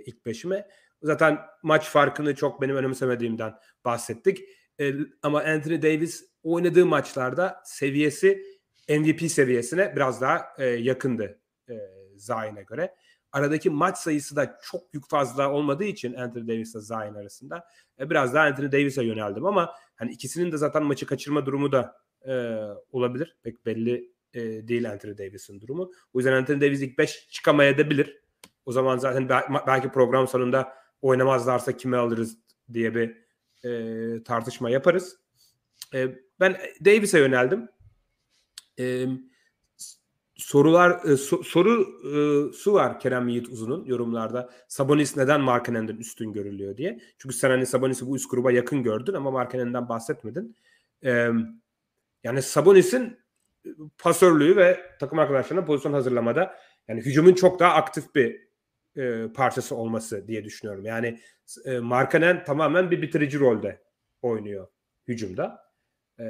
[0.06, 0.68] ilk beşime.
[1.04, 3.54] Zaten maç farkını çok benim önemsemediğimden
[3.86, 4.40] bahsettik.
[5.24, 8.44] Ama Anthony Davis oynadığı maçlarda seviyesi
[8.90, 11.40] MVP seviyesine biraz daha yakındı
[12.16, 12.96] Zion'a göre.
[13.32, 17.68] Aradaki maç sayısı da çok yük fazla olmadığı için Anthony Davis ile Zion arasında
[18.00, 21.96] e, biraz daha Anthony Davis'e yöneldim ama hani ikisinin de zaten maçı kaçırma durumu da
[22.28, 22.34] e,
[22.92, 23.38] olabilir.
[23.44, 25.92] Pek belli e, değil Anthony Davis'in durumu.
[26.14, 28.22] O yüzden Anthony Davis ilk 5 çıkamayabilir.
[28.66, 29.30] O zaman zaten
[29.68, 32.38] belki program sonunda oynamazlarsa kime alırız
[32.74, 33.18] diye bir
[33.66, 35.18] e, tartışma yaparız.
[35.94, 36.08] E,
[36.40, 37.70] ben Davis'e yöneldim.
[38.80, 39.06] E,
[40.40, 44.50] sorular e, so, soru e, su var Kerem Yiğit Uzun'un yorumlarda.
[44.68, 47.00] Sabonis neden Markkanen'den üstün görülüyor diye.
[47.18, 50.56] Çünkü sen hani Sabonis'i bu üst gruba yakın gördün ama Markkanen'den bahsetmedin.
[51.04, 51.30] E,
[52.24, 53.18] yani Sabonis'in
[53.98, 56.56] pasörlüğü ve takım arkadaşlarına pozisyon hazırlamada
[56.88, 58.50] yani hücumun çok daha aktif bir
[58.96, 60.86] e, parçası olması diye düşünüyorum.
[60.86, 61.20] Yani
[61.66, 63.82] e, Markkanen tamamen bir bitirici rolde
[64.22, 64.68] oynuyor
[65.08, 65.62] hücumda.
[66.20, 66.26] E,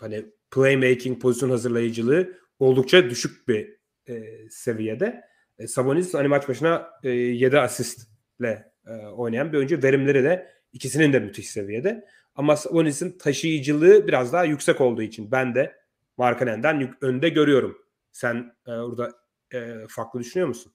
[0.00, 3.76] hani playmaking, pozisyon hazırlayıcılığı oldukça düşük bir
[4.08, 5.24] e, seviyede.
[5.58, 9.82] E, Sabonis hani maç başına e, 7 asistle e, oynayan bir oyuncu.
[9.82, 12.04] Verimleri de ikisinin de müthiş seviyede.
[12.34, 15.76] Ama Sabonis'in taşıyıcılığı biraz daha yüksek olduğu için ben de
[16.16, 17.78] Markkanen'den önde görüyorum.
[18.12, 19.12] Sen e, orada
[19.54, 20.72] e, farklı düşünüyor musun?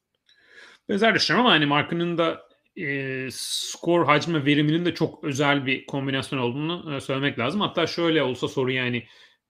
[0.89, 2.41] Benzer düşünüyorum ama hani Mark'ının da
[2.75, 7.61] e, skor hacmi veriminin de çok özel bir kombinasyon olduğunu e, söylemek lazım.
[7.61, 9.03] Hatta şöyle olsa soru yani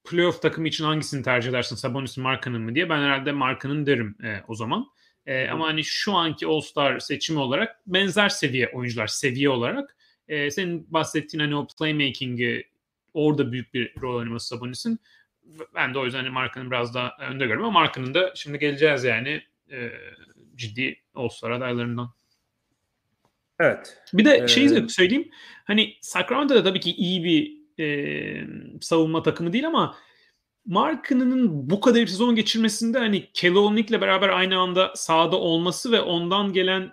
[0.09, 1.75] playoff takımı için hangisini tercih edersin?
[1.75, 2.89] Sabonis Markan'ın mı diye.
[2.89, 4.87] Ben herhalde Markan'ın derim e, o zaman.
[5.25, 10.93] E, ama hani şu anki All-Star seçimi olarak benzer seviye oyuncular seviye olarak e, senin
[10.93, 12.63] bahsettiğin hani o playmaking'i
[13.13, 14.99] orada büyük bir rol oynaması Sabonis'in
[15.75, 19.03] ben de o yüzden hani Markan'ın biraz daha önde görüyorum ama Markan'ın da şimdi geleceğiz
[19.03, 19.91] yani e,
[20.55, 22.13] ciddi All-Star adaylarından.
[23.59, 24.03] Evet.
[24.13, 25.31] Bir de Ee, şeyi söyleyeyim.
[25.65, 28.47] Hani Sacramento da tabii ki iyi bir e,
[28.81, 29.95] savunma takımı değil ama
[30.65, 36.53] Markkanen'ın bu kadar bir sezon geçirmesinde hani Kelonick'le beraber aynı anda sahada olması ve ondan
[36.53, 36.91] gelen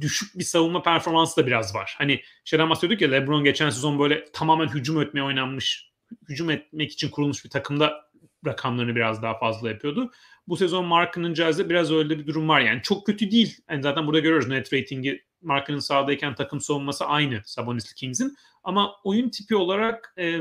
[0.00, 1.94] düşük bir savunma performansı da biraz var.
[1.98, 5.92] Hani şeyden bahsediyorduk ya LeBron geçen sezon böyle tamamen hücum etmeye oynanmış,
[6.28, 8.10] hücum etmek için kurulmuş bir takımda
[8.46, 10.10] rakamlarını biraz daha fazla yapıyordu.
[10.48, 12.60] Bu sezon Markkanen'ın cihazda biraz öyle bir durum var.
[12.60, 13.56] Yani çok kötü değil.
[13.70, 18.36] Yani zaten burada görüyoruz net ratingi Markkanen sahadayken takım savunması aynı Sabonis'li Kings'in.
[18.64, 20.40] Ama oyun tipi olarak e,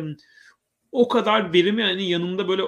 [0.92, 2.64] o kadar verimi hani yanında böyle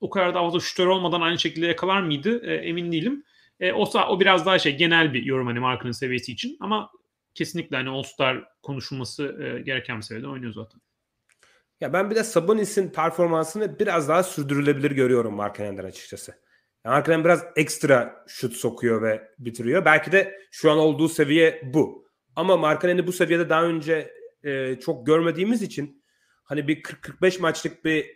[0.00, 3.24] o kadar da fazla şütör olmadan aynı şekilde yakalar mıydı e, emin değilim.
[3.60, 6.90] E, o, o biraz daha şey genel bir yorum hani Markkanen seviyesi için ama
[7.34, 10.80] kesinlikle hani All-Star konuşulması e, gereken bir seviyede oynuyor zaten.
[11.80, 16.34] Ya ben bir de Sabonis'in performansını biraz daha sürdürülebilir görüyorum Markkanen'den açıkçası.
[16.88, 19.84] Yani Markkanen biraz ekstra şut sokuyor ve bitiriyor.
[19.84, 22.08] Belki de şu an olduğu seviye bu.
[22.36, 26.04] Ama Markkanen'i bu seviyede daha önce e, çok görmediğimiz için
[26.44, 28.06] hani bir 40-45 maçlık bir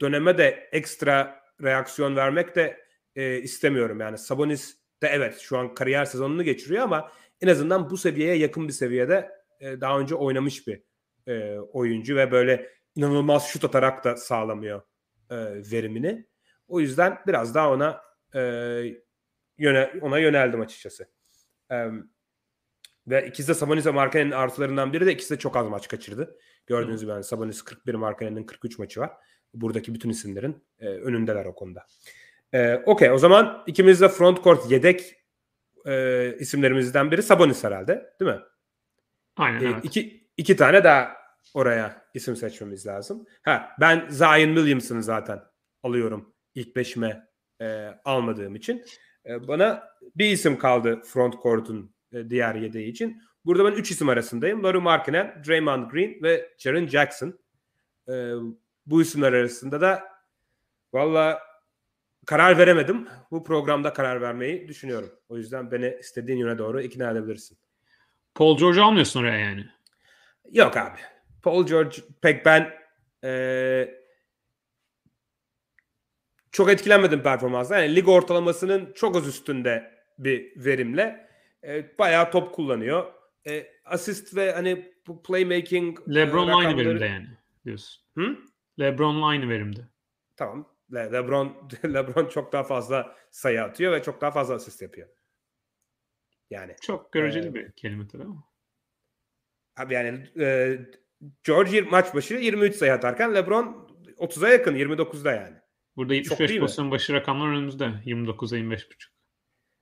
[0.00, 2.80] döneme de ekstra reaksiyon vermek de
[3.16, 4.00] e, istemiyorum.
[4.00, 8.68] Yani Sabonis de evet şu an kariyer sezonunu geçiriyor ama en azından bu seviyeye yakın
[8.68, 10.82] bir seviyede e, daha önce oynamış bir
[11.26, 14.82] e, oyuncu ve böyle inanılmaz şut atarak da sağlamıyor
[15.30, 15.36] e,
[15.72, 16.27] verimini.
[16.68, 18.00] O yüzden biraz daha ona
[18.34, 18.40] e,
[19.58, 21.08] yöne, ona yöneldim açıkçası.
[21.70, 21.86] E,
[23.06, 26.38] ve ikisi de Sabonis ve Markkanen'in artılarından biri de ikisi de çok az maç kaçırdı.
[26.66, 29.10] Gördüğünüz gibi yani Sabonis 41, Markkanen'in 43 maçı var.
[29.54, 31.86] Buradaki bütün isimlerin e, önündeler o konuda.
[32.52, 35.14] E, Okey o zaman ikimiz de front court yedek
[35.86, 38.40] e, isimlerimizden biri Sabonis herhalde değil mi?
[39.36, 39.84] Aynen E, evet.
[39.84, 41.16] iki, iki tane daha
[41.54, 43.26] oraya isim seçmemiz lazım.
[43.42, 45.40] Ha, ben Zion Williamson'ı zaten
[45.82, 47.28] alıyorum ilk beşime
[47.60, 48.84] e, almadığım için.
[49.26, 53.22] E, bana bir isim kaldı front court'un e, diğer yedeği için.
[53.44, 54.64] Burada ben üç isim arasındayım.
[54.64, 57.38] Larry Markkinen, Draymond Green ve Jaren Jackson.
[58.08, 58.32] E,
[58.86, 60.04] bu isimler arasında da
[60.92, 61.42] valla
[62.26, 63.08] karar veremedim.
[63.30, 65.10] Bu programda karar vermeyi düşünüyorum.
[65.28, 67.58] O yüzden beni istediğin yöne doğru ikna edebilirsin.
[68.34, 69.66] Paul George almıyorsun oraya yani.
[70.52, 70.98] Yok abi.
[71.42, 72.70] Paul George pek ben
[73.24, 73.97] e,
[76.52, 77.78] çok etkilenmedim performansla.
[77.78, 81.28] Yani lig ortalamasının çok az üstünde bir verimle
[81.64, 83.12] e, bayağı top kullanıyor.
[83.46, 87.28] E, asist ve hani bu playmaking e, LeBron'la aynı rakamları- verimde yani
[87.64, 88.04] diyorsun.
[88.18, 88.36] Hı?
[88.80, 89.80] LeBron'la aynı verimde.
[90.36, 90.68] Tamam.
[90.94, 95.08] Le- LeBron LeBron çok daha fazla sayı atıyor ve çok daha fazla asist yapıyor.
[96.50, 98.44] Yani Çok göreceli Ee, bir kelime tabii ama.
[99.76, 100.78] abi yani e,
[101.44, 105.56] George maç başı 23 sayı atarken LeBron 30'a yakın 29'da yani.
[105.98, 106.64] Burada Çok 75 değil mi?
[106.64, 107.84] pozisyon başı rakamlar önümüzde.
[107.84, 108.84] 29'a 25.5.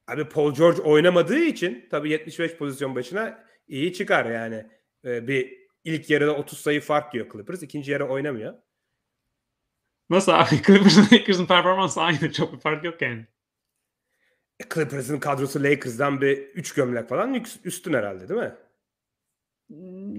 [0.08, 4.66] Abi Paul George oynamadığı için tabii 75 pozisyon başına iyi çıkar yani.
[5.04, 7.62] Ee, bir ilk yarıda 30 sayı fark diyor Clippers.
[7.62, 8.54] ikinci yarı oynamıyor.
[10.10, 10.62] Nasıl abi?
[10.66, 12.32] Clippers'ın Lakers'ın performansı aynı.
[12.32, 13.26] Çok bir fark yok yani.
[14.60, 18.54] E, Clippers'ın kadrosu Lakers'dan bir 3 gömlek falan üstün herhalde değil mi?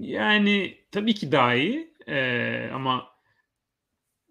[0.08, 1.94] Yani tabii ki daha iyi.
[2.08, 3.08] Ee, ama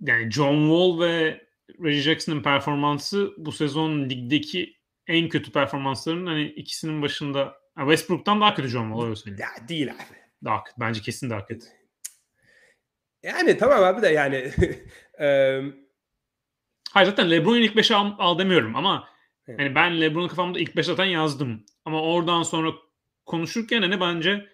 [0.00, 1.45] yani John Wall ve
[1.84, 8.68] Reggie Jackson'ın performansı bu sezon ligdeki en kötü performansların hani ikisinin başında Westbrook'tan daha kötü
[8.68, 9.40] John Wall öyle söyleyeyim.
[9.40, 10.16] Ya değil abi.
[10.44, 10.80] Daha kötü.
[10.80, 11.66] Bence kesin daha kötü.
[13.22, 14.50] Yani tamam abi de yani
[15.20, 15.60] e,
[16.96, 19.08] Hayır zaten LeBron'u ilk 5'e al, al demiyorum ama
[19.48, 19.60] Evet.
[19.60, 21.64] hani ben LeBron'u kafamda ilk 5 zaten yazdım.
[21.84, 22.72] Ama oradan sonra
[23.26, 24.46] konuşurken hani bence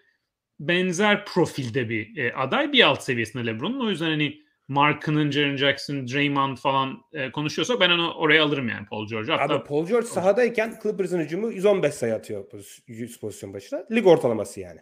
[0.60, 3.86] benzer profilde bir e, aday bir alt seviyesinde LeBron'un.
[3.86, 8.86] O yüzden hani Mark'ının, Jaren Jackson, Draymond falan e, konuşuyorsak ben onu oraya alırım yani
[8.86, 9.32] Paul George'u.
[9.36, 13.84] Hatta abi Paul George sahadayken Clippers'ın hücumu 115 sayı atıyor poz- 100 pozisyon başına.
[13.90, 14.80] Lig ortalaması yani.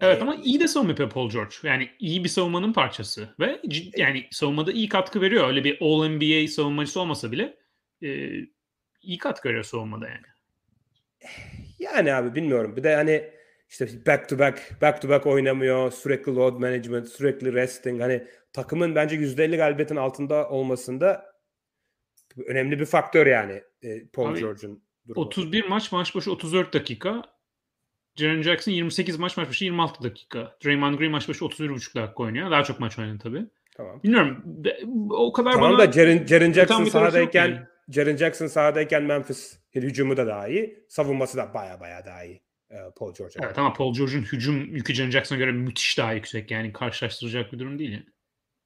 [0.00, 1.54] Evet ama iyi de savunma yapıyor Paul George.
[1.62, 3.34] Yani iyi bir savunmanın parçası.
[3.40, 5.48] Ve cid- yani savunmada iyi katkı veriyor.
[5.48, 7.56] Öyle bir All-NBA savunmacısı olmasa bile
[8.02, 8.30] e,
[9.02, 10.26] iyi katkı veriyor savunmada yani.
[11.78, 12.76] Yani abi bilmiyorum.
[12.76, 13.30] Bir de hani
[13.68, 15.90] işte back to back back to back oynamıyor.
[15.90, 18.00] Sürekli load management, sürekli resting.
[18.00, 21.36] Hani takımın bence %50 galibiyetin altında olmasında
[22.46, 25.26] önemli bir faktör yani e, Paul Abi, George'un durumu.
[25.26, 27.22] 31 maç maç başı 34 dakika.
[28.16, 30.56] Jaren Jackson 28 maç maç başı 26 dakika.
[30.64, 32.50] Draymond Green maç başı 31,5 dakika oynuyor.
[32.50, 33.46] Daha çok maç oynadı tabii.
[33.76, 34.02] Tamam.
[34.02, 34.44] Bilmiyorum.
[35.10, 37.68] O kadar Tamam bana da Jaren, Jaren Jackson sahadayken.
[37.88, 40.84] Jaren Jackson sahadayken Memphis hücumu da daha iyi.
[40.88, 42.45] Savunması da baya baya daha iyi.
[42.70, 43.46] E, Paul George'a.
[43.46, 46.50] Evet ama Paul George'un hücum yükü Jaren Jackson'a göre müthiş daha yüksek.
[46.50, 48.06] Yani karşılaştıracak bir durum değil yani.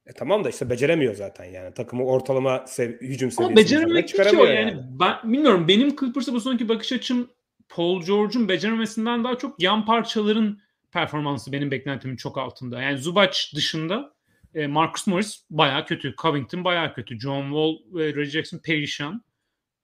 [0.06, 1.74] E tamam da işte beceremiyor zaten yani.
[1.74, 4.80] Takımı ortalama sev- hücum seviyesine Ama beceremek ki o çıkaramıyor yani.
[5.00, 7.30] Ben bilmiyorum benim Clippers'a bu sonki bakış açım
[7.68, 10.60] Paul George'un beceremesinden daha çok yan parçaların
[10.92, 12.82] performansı benim beklentimin çok altında.
[12.82, 14.14] Yani Zubac dışında
[14.54, 16.14] e, Marcus Morris baya kötü.
[16.22, 17.20] Covington baya kötü.
[17.20, 19.24] John Wall ve Reggie Jackson perişan.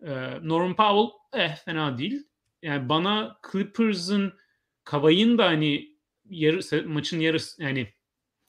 [0.03, 0.11] E,
[0.43, 2.27] Norman Powell eh fena değil.
[2.67, 4.33] Yani bana Clippers'ın
[4.85, 5.97] Kavay'ın da hani
[6.31, 7.93] yarı, maçın yarısı yani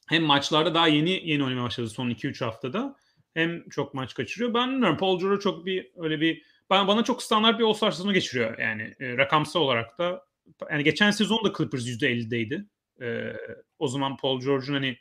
[0.08, 2.96] hem maçlarda daha yeni yeni oynamaya başladı son 2-3 haftada.
[3.34, 4.54] Hem çok maç kaçırıyor.
[4.54, 8.14] Ben bilmiyorum Paul George çok bir öyle bir bana, bana çok standart bir All-Star sezonu
[8.14, 10.26] geçiriyor yani e, rakamsal olarak da.
[10.72, 12.66] Yani geçen sezon da Clippers %50'deydi.
[13.02, 13.34] E,
[13.80, 14.98] o zaman Paul George'un hani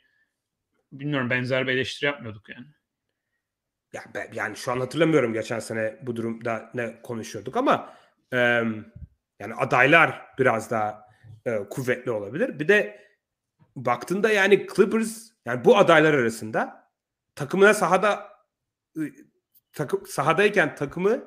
[0.91, 2.65] bilmiyorum benzer bir eleştiri yapmıyorduk yani.
[3.93, 7.93] Ya ben, yani şu an hatırlamıyorum geçen sene bu durumda ne konuşuyorduk ama
[8.33, 8.61] e,
[9.39, 11.07] yani adaylar biraz daha
[11.45, 12.59] e, kuvvetli olabilir.
[12.59, 13.07] Bir de
[13.75, 16.89] baktığında yani Clippers yani bu adaylar arasında
[17.35, 18.37] takımına sahada
[19.73, 21.23] takım sahadayken takımı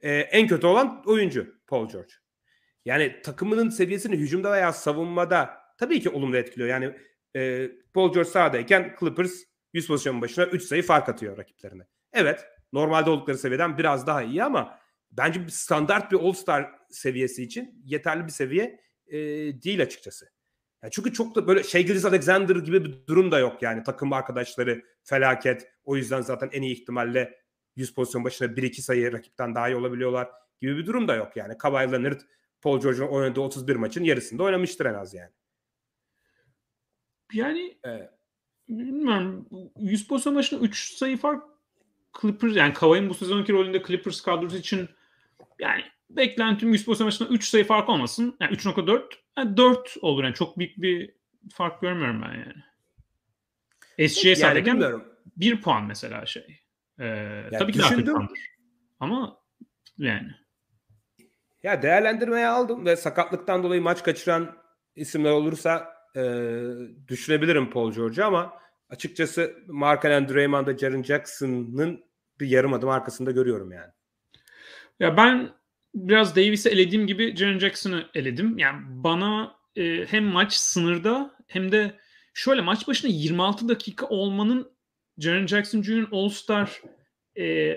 [0.00, 2.12] e, en kötü olan oyuncu Paul George.
[2.84, 6.68] Yani takımının seviyesini hücumda veya savunmada tabii ki olumlu etkiliyor.
[6.68, 6.96] Yani
[7.36, 9.32] e, Paul George sahadayken Clippers
[9.72, 11.82] 100 pozisyonun başına 3 sayı fark atıyor rakiplerine.
[12.12, 14.78] Evet normalde oldukları seviyeden biraz daha iyi ama
[15.10, 19.18] bence standart bir All-Star seviyesi için yeterli bir seviye e,
[19.62, 20.28] değil açıkçası.
[20.82, 24.82] Yani çünkü çok da böyle Shea Alexander gibi bir durum da yok yani takım arkadaşları
[25.02, 25.68] felaket.
[25.84, 27.40] O yüzden zaten en iyi ihtimalle
[27.76, 30.28] 100 pozisyon başına 1-2 sayı rakipten daha iyi olabiliyorlar
[30.60, 31.58] gibi bir durum da yok yani.
[31.58, 32.20] Kawhi Leonard
[32.60, 35.32] Paul George'un oynadığı 31 maçın yarısında oynamıştır en az yani.
[37.32, 38.10] Yani evet.
[38.68, 41.44] bilmiyorum 100 pozisyon başına 3 sayı fark
[42.20, 44.88] Clippers yani Kawhi'nin bu sezonki rolünde Clippers kadrosu için
[45.58, 48.36] yani beklentim 100 pozisyon başına 3 sayı fark olmasın.
[48.40, 49.02] Yani 3.4
[49.38, 51.14] yani 4 olur yani çok büyük bir
[51.52, 52.62] fark görmüyorum ben yani.
[54.08, 54.94] SG'ye yani sadece
[55.36, 56.60] 1 puan mesela şey.
[56.98, 58.28] Ee, ya tabii ki daha
[59.00, 59.40] Ama
[59.98, 60.30] yani.
[61.62, 64.56] Ya değerlendirmeye aldım ve sakatlıktan dolayı maç kaçıran
[64.96, 66.22] isimler olursa e,
[67.08, 68.52] düşünebilirim Paul George'u ama
[68.90, 72.04] açıkçası Mark Draymond'da Jaren Jackson'ın
[72.40, 73.92] bir yarım adım arkasında görüyorum yani.
[75.00, 75.50] Ya ben
[75.96, 78.58] biraz Davis'i elediğim gibi Jaren Jackson'ı eledim.
[78.58, 81.98] Yani bana e, hem maç sınırda hem de
[82.34, 84.72] şöyle maç başına 26 dakika olmanın
[85.18, 86.80] Jaren Jackson Jr.'ın All-Star
[87.38, 87.76] e,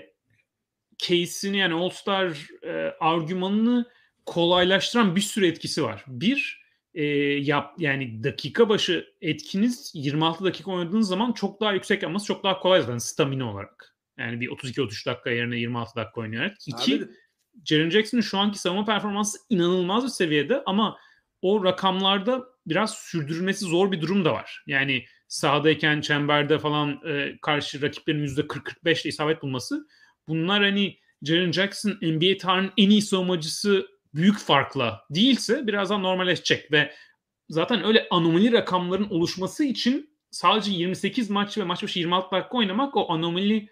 [0.98, 3.86] case'ini yani All-Star e, argümanını
[4.26, 6.04] kolaylaştıran bir sürü etkisi var.
[6.06, 6.60] Bir,
[6.94, 12.44] e, yap yani dakika başı etkiniz 26 dakika oynadığınız zaman çok daha yüksek yapması çok
[12.44, 13.96] daha kolay zaten stamina olarak.
[14.18, 16.56] Yani bir 32-33 dakika yerine 26 dakika oynayarak.
[16.66, 17.08] İki, Abi,
[17.64, 20.96] Jaren Jackson'ın şu anki savunma performansı inanılmaz bir seviyede ama
[21.42, 24.62] o rakamlarda biraz sürdürülmesi zor bir durum da var.
[24.66, 29.86] Yani sahadayken çemberde falan e, karşı rakiplerin %40-45 ile isabet bulması
[30.28, 36.92] bunlar hani Jaren Jackson NBA tarihinin en iyi savunmacısı büyük farkla değilse birazdan normalleşecek ve
[37.48, 42.96] zaten öyle anomali rakamların oluşması için sadece 28 maç ve maç başı 26 dakika oynamak
[42.96, 43.68] o anomali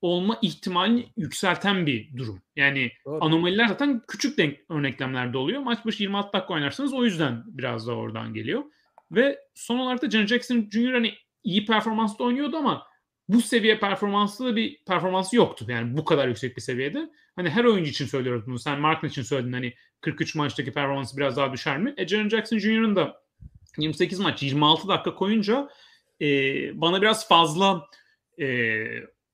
[0.00, 2.42] olma ihtimalini yükselten bir durum.
[2.56, 3.24] Yani Doğru.
[3.24, 5.62] anomaliler zaten küçük denk örneklemlerde oluyor.
[5.62, 8.64] Maç başı 26 dakika oynarsanız o yüzden biraz da oradan geliyor.
[9.10, 10.92] Ve son olarak da Janet Jackson Jr.
[10.92, 12.86] hani iyi performansla oynuyordu ama
[13.28, 15.64] bu seviye performanslı bir performansı yoktu.
[15.68, 17.10] Yani bu kadar yüksek bir seviyede.
[17.36, 18.58] Hani her oyuncu için söylüyoruz bunu.
[18.58, 21.94] Sen Mark'ın için söyledin hani 43 maçtaki performansı biraz daha düşer mi?
[21.96, 23.22] E Jaren Jackson Jr.'ın da
[23.78, 25.68] 28 maç 26 dakika koyunca
[26.20, 26.26] e,
[26.80, 27.86] bana biraz fazla
[28.40, 28.46] e,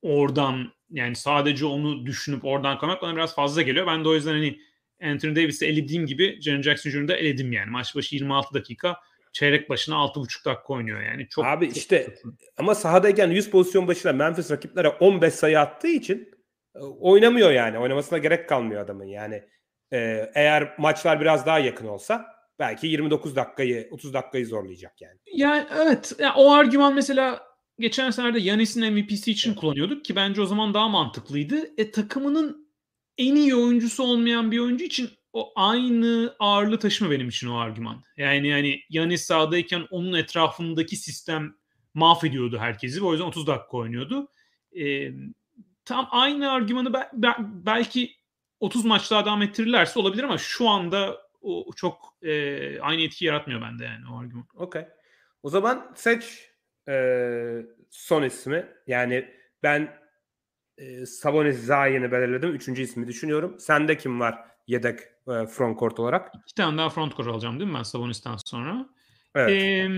[0.03, 3.87] oradan yani sadece onu düşünüp oradan koymak bana biraz fazla geliyor.
[3.87, 4.59] Ben de o yüzden hani
[5.03, 7.69] Anthony Davis'i elediğim gibi Jaren Jackson Jr.'ı da eledim yani.
[7.69, 8.97] Maç başı 26 dakika
[9.33, 11.27] çeyrek başına 6,5 dakika oynuyor yani.
[11.29, 12.33] Çok, Abi çok işte çok...
[12.57, 16.29] ama sahadayken 100 pozisyon başına Memphis rakiplere 15 sayı attığı için
[16.75, 17.79] e, oynamıyor yani.
[17.79, 19.43] Oynamasına gerek kalmıyor adamın yani.
[19.93, 22.25] Ee, eğer maçlar biraz daha yakın olsa
[22.59, 25.19] belki 29 dakikayı 30 dakikayı zorlayacak yani.
[25.25, 26.13] Yani evet.
[26.19, 29.59] Yani o argüman mesela geçen senelerde Yanis'in MVP'si için evet.
[29.59, 31.73] kullanıyorduk ki bence o zaman daha mantıklıydı.
[31.77, 32.73] E takımının
[33.17, 38.03] en iyi oyuncusu olmayan bir oyuncu için o aynı ağırlığı taşıma benim için o argüman.
[38.17, 41.55] Yani yani Yanis sahadayken onun etrafındaki sistem
[41.93, 43.03] mahvediyordu herkesi.
[43.03, 44.27] O yüzden 30 dakika oynuyordu.
[44.79, 45.11] E,
[45.85, 48.15] tam aynı argümanı be, be, belki
[48.59, 53.61] 30 maç daha devam ettirirlerse olabilir ama şu anda o çok e, aynı etki yaratmıyor
[53.61, 54.47] bende yani o argüman.
[54.55, 54.85] Okey.
[55.43, 56.52] O zaman seç
[56.89, 58.67] e, son ismi.
[58.87, 59.25] Yani
[59.63, 59.97] ben
[60.77, 62.49] e, Sabonis Zayen'i belirledim.
[62.49, 63.59] Üçüncü ismi düşünüyorum.
[63.59, 66.31] Sende kim var yedek e, front court olarak?
[66.41, 68.89] İki tane daha front court alacağım değil mi ben Sabonis'ten sonra?
[69.35, 69.51] Evet.
[69.51, 69.89] Ee,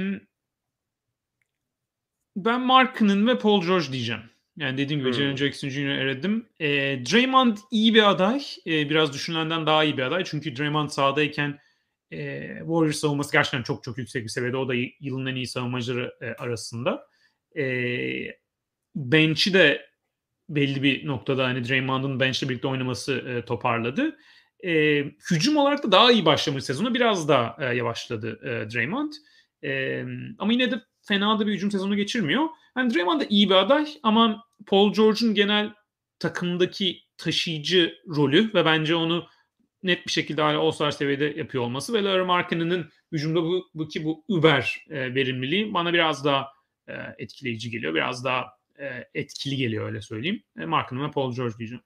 [2.35, 4.21] ben Mark'ının ve Paul George diyeceğim.
[4.57, 5.17] Yani dediğim gibi hmm.
[5.17, 5.87] Jaren Jackson Jr.
[5.87, 6.49] aradım.
[6.59, 6.67] E,
[7.05, 8.41] Draymond iyi bir aday.
[8.67, 10.23] E, biraz düşünülenden daha iyi bir aday.
[10.23, 11.59] Çünkü Draymond sahadayken
[12.11, 14.57] e, Warriors savunması gerçekten çok çok yüksek bir seviyede.
[14.57, 17.07] O da yılın en iyi savunmacıları e, arasında.
[17.57, 17.65] E,
[18.95, 19.85] bench'i de
[20.49, 24.17] belli bir noktada hani Draymond'un bench'le birlikte oynaması e, toparladı.
[24.63, 26.93] E, hücum olarak da daha iyi başlamış sezonu.
[26.93, 29.13] Biraz daha e, yavaşladı e, Draymond.
[29.63, 30.03] E,
[30.39, 32.43] ama yine de fena da bir hücum sezonu geçirmiyor.
[32.77, 35.73] Yani Draymond da iyi bir aday ama Paul George'un genel
[36.19, 39.27] takımdaki taşıyıcı rolü ve bence onu
[39.85, 44.05] net bir şekilde hala All-Star seviyede yapıyor olması ve Larry Markkanen'ın hücumda bu, bu ki
[44.05, 46.47] bu über e, verimliliği bana biraz daha
[46.87, 47.93] e, etkileyici geliyor.
[47.93, 48.45] Biraz daha
[48.79, 50.43] e, etkili geliyor öyle söyleyeyim.
[50.59, 51.83] E, Markkanen ve Paul George diyeceğim.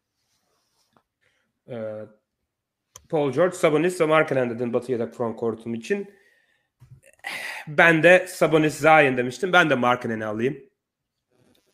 [1.70, 2.06] Ee,
[3.10, 6.14] Paul George, Sabonis ve Markkanen dedin Batı yedek front courtum için.
[7.68, 9.54] Ben de Sabonis Zion demiştim.
[9.54, 10.58] Ben de Markkanen'i alayım.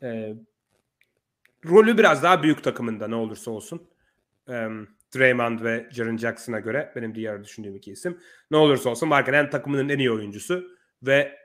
[0.03, 0.35] Ee,
[1.65, 3.89] rolü biraz daha büyük takımında ne olursa olsun.
[4.49, 4.67] Ee,
[5.15, 8.19] Draymond ve Jaren Jackson'a göre benim diğer düşündüğüm iki isim.
[8.51, 11.37] Ne olursa olsun Markkanen takımının en iyi oyuncusu ve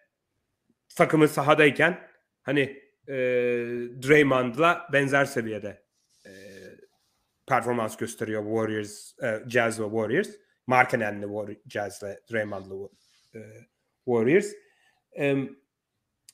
[0.96, 2.09] takımı sahadayken
[2.42, 2.61] hani
[3.09, 3.14] e,
[4.09, 5.83] Draymond'la benzer seviyede
[6.27, 6.31] e,
[7.46, 10.29] performans gösteriyor Warriors, e, Jazz ve Warriors.
[10.66, 12.90] Markkanen'li Jazz ve Draymond'lı
[13.35, 13.40] e,
[14.05, 14.53] Warriors.
[15.18, 15.37] E,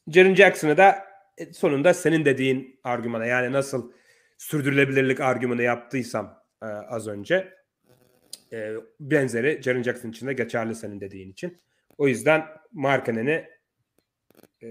[0.08, 1.06] Jaren Jackson'ı da
[1.52, 3.92] sonunda senin dediğin argümana yani nasıl
[4.38, 7.54] sürdürülebilirlik argümanı yaptıysam e, az önce
[8.52, 11.58] e, benzeri Jaren Jackson için de geçerli senin dediğin için.
[11.98, 13.48] O yüzden Markkanen'i
[14.62, 14.66] e,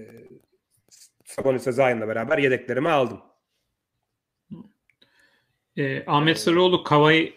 [1.24, 3.20] Sabonis'e Zion'la beraber yedeklerime aldım.
[5.76, 7.34] E, Ahmet Sarıoğlu Kawhi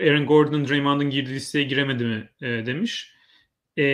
[0.00, 3.14] Aaron Gordon Draymond'un girdiği listeye giremedi mi e, demiş.
[3.78, 3.84] E,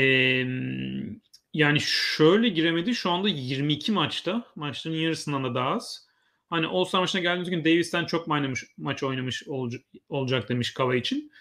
[1.54, 2.94] yani şöyle giremedi.
[2.94, 4.46] Şu anda 22 maçta.
[4.56, 6.07] Maçların yarısından da daha az.
[6.50, 11.32] Hani All-Star maçına geldiğimiz gün Davis'ten çok oynamış, maç oynamış olacak, olacak demiş Kava için.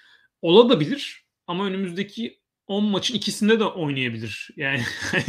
[0.41, 4.49] Olabilir ama önümüzdeki 10 maçın ikisinde de oynayabilir.
[4.55, 4.81] Yani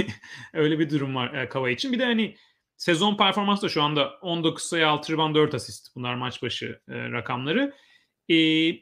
[0.53, 1.93] öyle bir durum var e, Kava için.
[1.93, 2.37] Bir de hani
[2.77, 5.97] sezon performansı da şu anda 19 sayı 6 rebound 4 asist.
[5.97, 7.75] Bunlar maç başı e, rakamları.
[8.29, 8.37] E,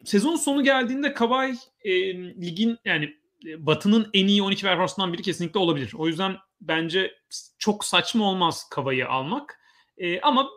[0.04, 1.54] sezon sonu geldiğinde Kavay
[1.84, 3.14] e, ligin yani
[3.58, 5.92] Batı'nın en iyi 12 performansından biri kesinlikle olabilir.
[5.96, 7.14] O yüzden bence
[7.58, 9.60] çok saçma olmaz Kavay'ı almak.
[9.98, 10.48] E, ama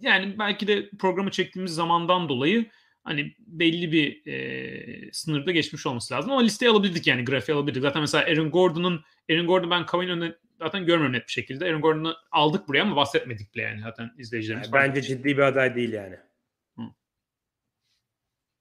[0.00, 2.66] yani belki de programı çektiğimiz zamandan dolayı
[3.04, 6.30] hani belli bir e, sınırda geçmiş olması lazım.
[6.32, 7.82] Ama listeye alabildik yani grafiğe alabildik.
[7.82, 11.64] Zaten mesela Aaron Gordon'un Aaron Gordon ben Kavay'ın önüne zaten görmüyorum net bir şekilde.
[11.64, 14.68] Aaron Gordon'u aldık buraya ama bahsetmedik bile yani zaten izleyicilerimiz.
[14.72, 16.16] Yani bence ciddi bir aday değil yani.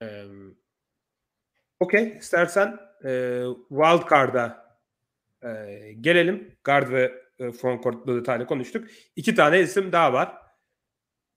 [0.02, 0.26] Ee,
[1.80, 4.78] Okey istersen e, wild card'a
[5.43, 5.50] e,
[6.02, 6.58] gelelim.
[6.63, 8.88] Guard ve e, front court'da detaylı konuştuk.
[9.15, 10.44] İki tane isim daha var.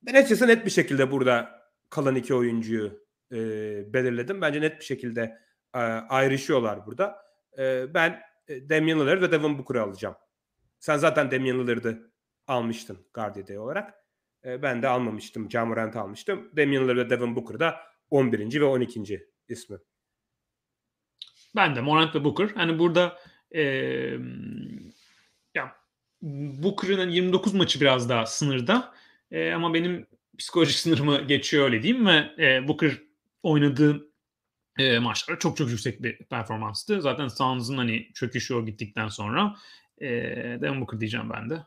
[0.01, 3.37] Ben açıkçası net bir şekilde burada kalan iki oyuncuyu e,
[3.93, 4.41] belirledim.
[4.41, 5.37] Bence net bir şekilde
[5.75, 7.17] e, ayrışıyorlar burada.
[7.57, 10.15] E, ben e, Damian Lillard ve Devin Booker'ı alacağım.
[10.79, 12.11] Sen zaten Damian Lillard'ı
[12.47, 13.93] almıştın guard olarak.
[14.45, 15.51] E, ben de almamıştım.
[15.51, 16.51] Jamorant'ı almıştım.
[16.57, 18.61] Damian Lillard ve Devin Booker da 11.
[18.61, 19.27] ve 12.
[19.49, 19.77] ismi.
[21.55, 22.49] Ben de Morant ve Booker.
[22.55, 23.19] Hani burada
[23.51, 23.61] e,
[25.55, 25.75] ya
[26.21, 28.93] Booker'ın 29 maçı biraz daha sınırda.
[29.31, 32.91] E, ama benim psikolojik sınırımı geçiyor öyle diyeyim ve e, Booker
[33.43, 34.09] oynadığı
[34.77, 37.01] e, maçlara çok çok yüksek bir performanstı.
[37.01, 39.55] Zaten Suns'ın hani çöküşü o gittikten sonra
[40.01, 40.09] e,
[40.61, 41.63] Devin Booker diyeceğim ben de.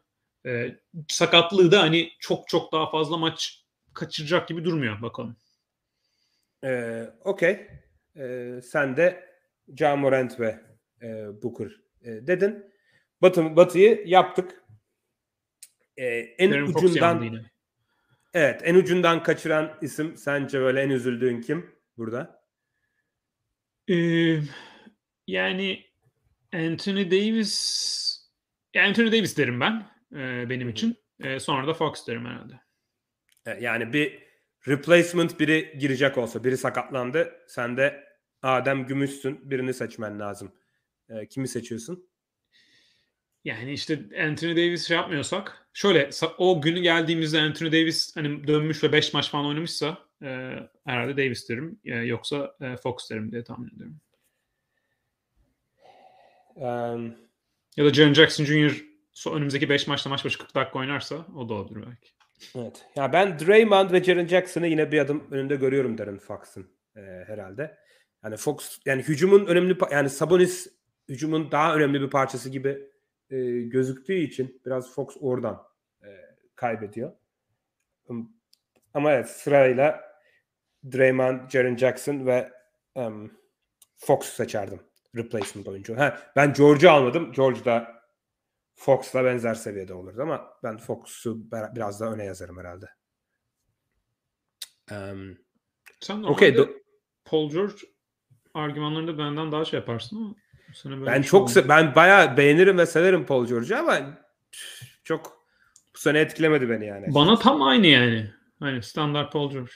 [0.47, 0.77] E,
[1.09, 5.37] sakatlığı da hani çok çok daha fazla maç kaçıracak gibi durmuyor bakalım.
[6.65, 7.67] Ee, Okey.
[8.17, 9.29] Ee, sen de
[9.77, 10.61] John Morant ve
[11.03, 12.65] e, Booker e, dedin.
[13.23, 14.65] Batı, Batı'yı yaptık.
[15.97, 17.45] E, en Darren ucundan
[18.35, 22.43] Evet, en ucundan kaçıran isim sence böyle en üzüldüğün kim burada?
[23.89, 24.39] Ee,
[25.27, 25.87] yani
[26.53, 27.93] Anthony Davis
[28.77, 30.97] Anthony Davis derim ben e, benim için.
[31.21, 32.61] E, sonra da Fox derim herhalde.
[33.47, 34.23] E, yani bir
[34.69, 37.33] replacement biri girecek olsa, biri sakatlandı.
[37.49, 38.05] Sen de
[38.43, 39.51] Adem Gümüşsün.
[39.51, 40.53] Birini seçmen lazım.
[41.09, 42.12] E, kimi seçiyorsun?
[43.45, 48.93] Yani işte Anthony Davis şey yapmıyorsak şöyle o günü geldiğimizde Anthony Davis hani dönmüş ve
[48.93, 50.53] 5 maç falan oynamışsa e,
[50.85, 51.81] herhalde Davis derim.
[51.85, 54.01] E, yoksa e, Fox derim diye tahmin ediyorum.
[56.55, 57.15] Um,
[57.77, 58.85] ya da Jaren Jackson Jr.
[59.33, 62.11] önümüzdeki 5 maçta maç başı 40 dakika oynarsa o da olabilir belki.
[62.57, 62.87] Evet.
[62.97, 67.79] Ya ben Draymond ve Jaren Jackson'ı yine bir adım önünde görüyorum derim Fox'ın e, herhalde.
[68.25, 70.67] Yani Fox yani hücumun önemli yani Sabonis
[71.09, 72.92] hücumun daha önemli bir parçası gibi
[73.33, 75.63] e, gözüktüğü için biraz Fox oradan
[76.03, 76.09] e,
[76.55, 77.13] kaybediyor.
[78.95, 80.13] Ama evet sırayla
[80.93, 82.53] Draymond, Jaren Jackson ve
[82.95, 83.33] um,
[83.97, 84.81] Fox seçerdim.
[85.17, 85.99] Replacement oyuncu.
[85.99, 87.33] Ha, ben George'u almadım.
[87.33, 88.03] George da
[88.75, 92.87] Fox'la benzer seviyede olurdu ama ben Fox'u biraz daha öne yazarım herhalde.
[94.91, 95.39] Um,
[96.01, 96.83] Sen normalde okay, do-
[97.25, 97.75] Paul George
[98.55, 100.35] argümanlarında benden daha şey yaparsın ama
[101.07, 103.99] ben çok se- ben bayağı beğenirim ve severim Paul George'u ama
[105.05, 105.43] çok
[105.95, 107.07] bu sene etkilemedi beni yani.
[107.15, 108.31] Bana tam aynı yani.
[108.61, 109.71] Hani standart Paul George.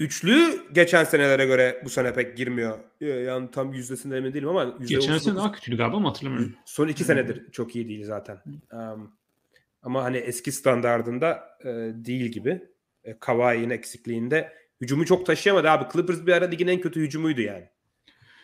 [0.00, 2.78] Üçlü geçen senelere göre bu sene pek girmiyor.
[3.00, 6.54] Ee, yani tam yüzdesinde emin değilim ama yüzde geçen sene daha kötüydü galiba ama hatırlamıyorum.
[6.64, 8.42] Son iki senedir çok iyi değil zaten.
[8.72, 9.16] Um,
[9.82, 12.62] ama hani eski standardında e, değil gibi.
[13.04, 15.92] E, Kawhi'nin eksikliğinde hücumu çok taşıyamadı abi.
[15.92, 17.68] Clippers bir ara ligin en kötü hücumuydu yani.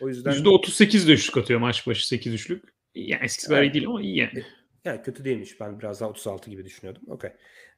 [0.01, 2.63] O yüzden %38 de üçlük atıyor maç başı 8 üçlük.
[2.95, 4.43] Yani eskisi kadar iyi değil ama iyi yani.
[4.85, 5.59] Yani kötü değilmiş.
[5.59, 7.01] Ben biraz daha 36 gibi düşünüyordum.
[7.07, 7.31] Okey.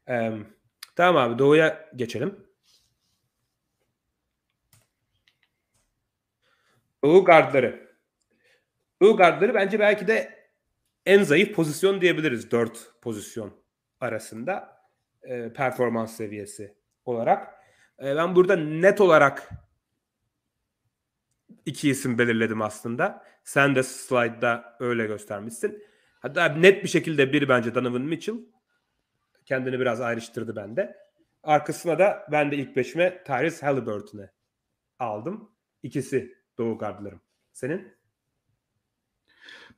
[0.07, 0.47] Um,
[0.95, 2.35] tamam abi Doğu'ya geçelim.
[7.03, 7.91] Doğu gardları.
[9.01, 10.41] Doğu gardları bence belki de
[11.05, 12.51] en zayıf pozisyon diyebiliriz.
[12.51, 13.53] Dört pozisyon
[13.99, 14.81] arasında
[15.23, 17.53] e, performans seviyesi olarak.
[17.99, 19.49] E, ben burada net olarak
[21.65, 23.23] iki isim belirledim aslında.
[23.43, 25.83] Sen de slide'da öyle göstermişsin.
[26.19, 28.35] Hatta net bir şekilde biri bence Donovan Mitchell.
[29.45, 30.97] Kendini biraz ayrıştırdı bende.
[31.43, 34.27] Arkasına da ben de ilk beşime Tyrese Halliburton'u
[34.99, 35.51] aldım.
[35.83, 37.21] İkisi Doğu gardlarım.
[37.53, 37.93] Senin?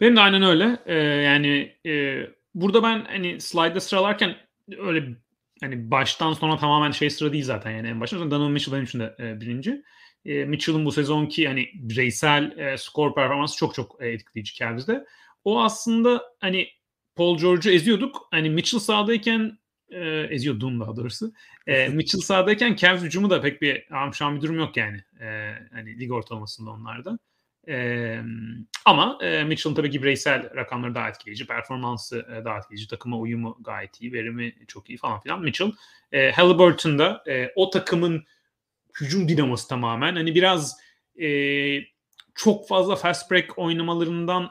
[0.02, 0.80] Benim de aynen öyle.
[0.86, 2.22] Ee, yani e,
[2.56, 4.36] burada ben hani slide'da sıralarken
[4.78, 5.16] öyle
[5.62, 8.32] hani baştan sona tamamen şey sıra değil zaten yani en başta.
[8.32, 9.84] Donovan Mitchell benim için de e, birinci.
[10.26, 15.06] E, Mitchell'ın bu sezonki hani bireysel e, skor performansı çok çok e, etkileyici Cavs'de.
[15.44, 16.68] O aslında hani
[17.16, 18.28] Paul George'u eziyorduk.
[18.32, 19.58] Hani Mitchell sahadayken
[19.90, 21.34] e, eziyordum daha doğrusu.
[21.68, 25.04] E, Mitchell sahadayken Cavs hücumu da pek bir amşan bir durum yok yani.
[25.22, 27.20] E, hani lig ortalamasında onlarda.
[27.68, 28.20] E,
[28.86, 33.58] ama e, Mitchell'ın tabii ki bireysel rakamları daha etkileyici, performansı e, daha etkileyici, takıma uyumu
[33.60, 35.42] gayet iyi, verimi çok iyi falan filan.
[35.42, 35.72] Mitchell,
[36.12, 38.26] e, Halliburton'da e, o takımın
[39.02, 40.16] hücum dinamosu tamamen.
[40.16, 40.78] Hani biraz
[41.22, 41.28] e,
[42.36, 44.50] çok fazla fast break oynamalarından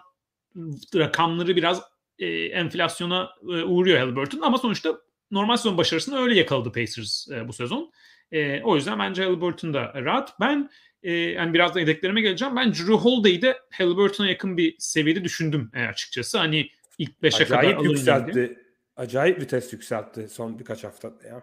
[0.95, 1.82] rakamları biraz
[2.18, 4.99] e, enflasyona e, uğruyor Halliburton ama sonuçta
[5.30, 7.93] normal sezon başarısını öyle yakaladı Pacers e, bu sezon.
[8.32, 10.40] E, o yüzden bence Halliburton da rahat.
[10.40, 10.70] Ben
[11.03, 12.57] e, yani biraz da yedeklerime geleceğim.
[12.57, 16.38] Ben Drew Holiday'i Halliburton'a yakın bir seviyede düşündüm e, açıkçası.
[16.38, 18.59] Hani ilk 5'e kadar alır yükseltti.
[18.97, 21.43] Acayip vites yükseltti son birkaç haftada ya.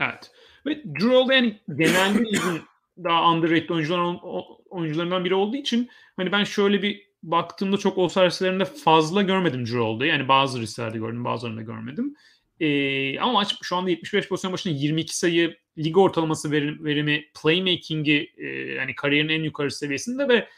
[0.00, 0.30] Evet.
[0.68, 2.62] Ve Drew Holiday genelde ligin
[3.04, 4.16] daha underrated oyuncular,
[4.70, 10.10] oyuncularından biri olduğu için hani ben şöyle bir baktığımda çok All-Star fazla görmedim Drew Holiday'i.
[10.10, 12.14] Yani bazı listelerde gördüm, bazılarında görmedim.
[12.60, 18.30] Ee, ama maç şu anda 75 pozisyon başına 22 sayı lig ortalaması verim, verimi playmaking'i
[18.36, 20.48] e, yani kariyerin en yukarı seviyesinde ve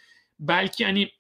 [0.40, 1.11] belki hani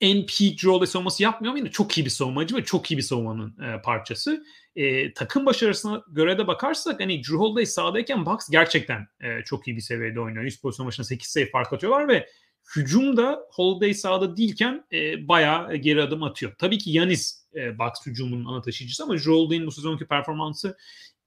[0.00, 3.02] en peak role savunması yapmıyor ama yine çok iyi bir savunmacı ve çok iyi bir
[3.02, 4.44] savunmanın e, parçası.
[4.76, 9.76] E, takım başarısına göre de bakarsak hani Drew Holiday sahadayken Bucks gerçekten e, çok iyi
[9.76, 10.44] bir seviyede oynuyor.
[10.44, 12.28] 100 pozisyon başına 8 sayı fark atıyorlar ve
[12.76, 16.52] hücumda Holiday sahada değilken e, bayağı geri adım atıyor.
[16.58, 20.76] Tabii ki Yanis e, Bucks hücumunun ana taşıyıcısı ama Drew Holiday'in bu sezonki performansı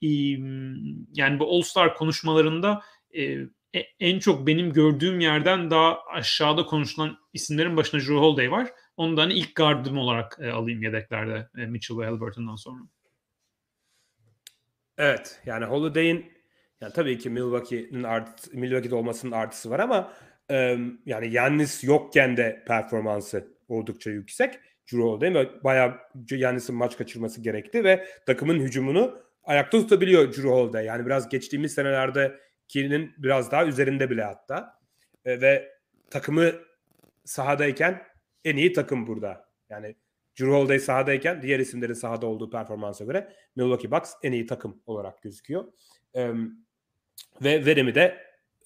[0.01, 0.07] e,
[1.13, 2.81] yani bu All-Star konuşmalarında
[3.11, 3.23] e,
[3.75, 8.69] e, en çok benim gördüğüm yerden daha aşağıda konuşulan isimlerin başında Drew Holiday var.
[8.97, 12.79] Onu da hani ilk gardım olarak e, alayım yedeklerde e, Mitchell ve Halliburton'dan sonra.
[14.99, 16.31] Evet yani Holiday'in
[16.81, 20.13] yani tabii ki Milwaukee'nin art, Milwaukee'de olmasının artısı var ama
[20.51, 24.53] e, yani Yannis yokken de performansı oldukça yüksek.
[24.91, 25.99] Drew Holiday ve bayağı
[26.31, 30.85] Yannis'in maç kaçırması gerekti ve takımın hücumunu ayakta tutabiliyor Drew Holiday.
[30.85, 34.79] Yani biraz geçtiğimiz senelerde Kiri'nin biraz daha üzerinde bile hatta.
[35.25, 35.71] E, ve
[36.09, 36.51] takımı
[37.25, 38.03] sahadayken
[38.45, 39.49] en iyi takım burada.
[39.69, 39.95] Yani
[40.39, 45.21] Drew Holiday sahadayken diğer isimlerin sahada olduğu performansa göre Milwaukee Bucks en iyi takım olarak
[45.21, 45.65] gözüküyor.
[46.15, 46.31] E,
[47.41, 48.17] ve verimi de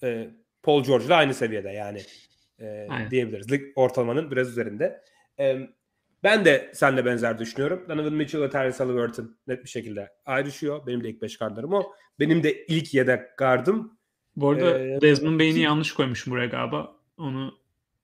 [0.03, 0.30] e,
[0.63, 2.01] Paul George'la aynı seviyede yani
[2.59, 3.51] e, diyebiliriz.
[3.51, 5.03] Lig ortalamanın biraz üzerinde.
[5.39, 5.69] E,
[6.24, 7.86] ben de seninle benzer düşünüyorum.
[7.89, 10.88] Donovan Mitchell ve Tyrese Halliburton net bir şekilde ayrışıyor.
[10.88, 11.84] Benim de ilk beş gardlarım o.
[12.19, 13.97] Benim de ilk yedek gardım.
[14.36, 16.95] Bu arada ee, Desmond Bain'i yanlış koymuşum buraya galiba.
[17.17, 17.62] Onu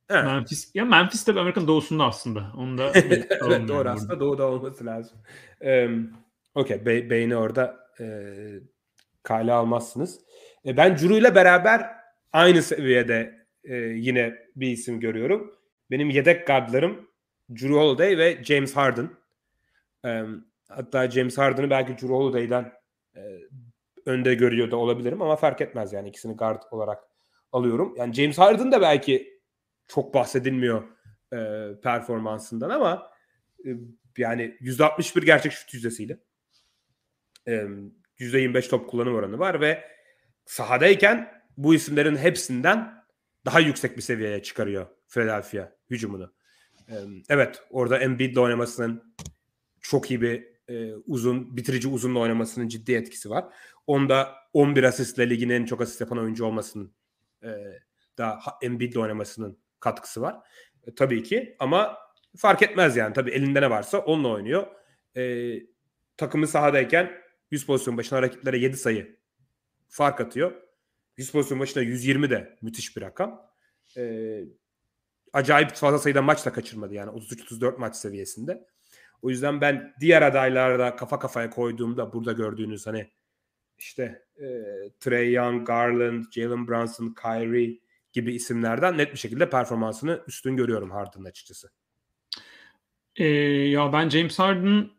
[0.09, 0.21] He.
[0.21, 2.51] Memphis ya Memphis de Amerika'nın doğusunda aslında.
[2.57, 5.17] Onu da evet doğru aslında doğuda olması lazım.
[5.63, 5.89] Ee,
[6.55, 8.05] Okey Be- Bain'i orada e,
[9.23, 10.19] kale almazsınız.
[10.65, 11.89] E, ben Curu ile beraber
[12.33, 15.55] aynı seviyede e, yine bir isim görüyorum.
[15.91, 17.09] Benim yedek gardlarım
[17.49, 19.09] Drew Holiday ve James Harden.
[20.05, 20.23] E,
[20.69, 22.71] hatta James Harden'ı belki Drew Holiday'den
[23.15, 23.21] e,
[24.05, 27.03] önde görüyor da olabilirim ama fark etmez yani ikisini guard olarak
[27.51, 27.95] alıyorum.
[27.97, 29.38] Yani James Harden da belki
[29.89, 30.83] çok bahsedilmiyor
[31.33, 33.11] e, performansından ama
[33.65, 33.69] e,
[34.17, 36.19] yani %61 gerçek şut yüzdesiyle
[37.47, 37.65] e,
[38.19, 39.83] %25 top kullanım oranı var ve
[40.45, 43.03] sahadayken bu isimlerin hepsinden
[43.45, 46.33] daha yüksek bir seviyeye çıkarıyor Philadelphia hücumunu.
[46.89, 46.95] E,
[47.29, 49.15] evet orada Embiid'le oynamasının
[49.81, 53.45] çok iyi bir e, uzun bitirici uzunla oynamasının ciddi etkisi var.
[53.87, 56.93] Onda 11 asistle ligin en çok asist yapan oyuncu olmasının
[57.43, 57.49] e,
[58.17, 60.35] da Embiid'le oynamasının katkısı var.
[60.87, 61.97] E, tabii ki ama
[62.37, 63.13] fark etmez yani.
[63.13, 64.67] Tabii elinde ne varsa onunla oynuyor.
[65.17, 65.53] E,
[66.17, 67.11] takımı sahadayken
[67.51, 69.19] 100 pozisyon başına rakiplere 7 sayı
[69.87, 70.51] fark atıyor.
[71.17, 73.49] 100 pozisyon başına 120 de müthiş bir rakam.
[73.97, 74.43] E,
[75.33, 78.67] acayip fazla sayıda maç da kaçırmadı yani 33-34 maç seviyesinde.
[79.21, 83.11] O yüzden ben diğer adaylarda kafa kafaya koyduğumda burada gördüğünüz hani
[83.77, 84.47] işte e,
[84.99, 87.79] Trey Young, Garland, Jalen Brunson, Kyrie
[88.13, 91.69] gibi isimlerden net bir şekilde performansını üstün görüyorum Harden'ın açıkçası.
[93.15, 93.25] Ee,
[93.67, 94.89] ya ben James Harden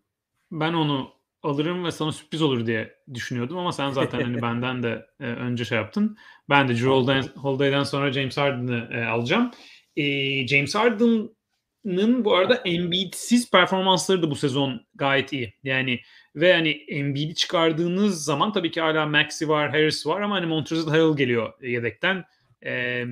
[0.52, 5.06] ben onu alırım ve sana sürpriz olur diye düşünüyordum ama sen zaten hani benden de
[5.20, 6.16] e, önce şey yaptın.
[6.48, 9.50] Ben de Drew Holiday'den sonra James Harden'ı e, alacağım.
[9.96, 15.54] E, James Harden'ın bu arada Embiid'siz performansları da bu sezon gayet iyi.
[15.62, 16.00] Yani
[16.36, 20.88] ve hani Embiid'i çıkardığınız zaman tabii ki hala Maxi var, Harris var ama hani Montrezl
[20.88, 22.24] Harrell geliyor yedekten.
[22.64, 23.04] E,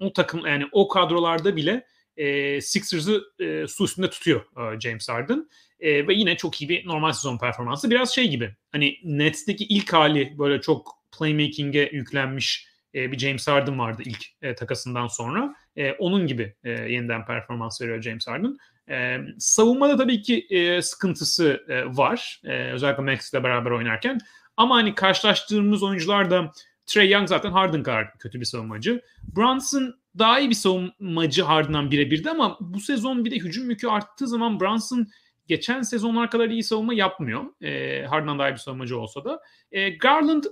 [0.00, 5.48] o takım yani o kadrolarda bile e, Sixers'ı e, su üstünde tutuyor e, James Harden.
[5.80, 7.90] E, ve yine çok iyi bir normal sezon performansı.
[7.90, 13.78] Biraz şey gibi hani Nets'teki ilk hali böyle çok playmaking'e yüklenmiş e, bir James Harden
[13.78, 15.54] vardı ilk e, takasından sonra.
[15.76, 18.56] E, onun gibi e, yeniden performans veriyor James Harden.
[18.90, 22.40] E, savunmada tabii ki e, sıkıntısı e, var.
[22.44, 24.18] E, özellikle Max ile beraber oynarken.
[24.56, 26.52] Ama hani karşılaştığımız oyuncular da
[26.86, 29.02] Trey Young zaten Harden kadar kötü bir savunmacı.
[29.36, 34.28] Brunson daha iyi bir savunmacı Harden'dan birebirdi ama bu sezon bir de hücum yükü arttığı
[34.28, 35.06] zaman Brunson
[35.46, 37.62] geçen sezonlar kadar iyi savunma yapmıyor.
[37.62, 39.40] E, Harden'dan daha iyi bir savunmacı olsa da.
[39.72, 40.44] E, Garland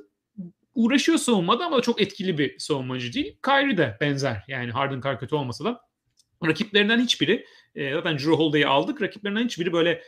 [0.75, 3.39] uğraşıyor savunmada ama çok etkili bir savunmacı değil.
[3.45, 4.45] Kyrie de benzer.
[4.49, 5.81] Yani Harden kadar kötü olmasa da
[6.47, 9.03] rakiplerinden hiçbiri e, zaten Drew Holiday'i aldık.
[9.03, 10.03] Rakiplerinden hiçbiri böyle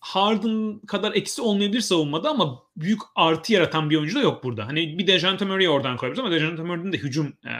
[0.00, 4.66] Harden kadar eksi olmayabilir savunmada ama büyük artı yaratan bir oyuncu da yok burada.
[4.66, 7.52] Hani bir Dejante Murray'i oradan koyabiliriz ama Dejante Murray'nin de hücum e,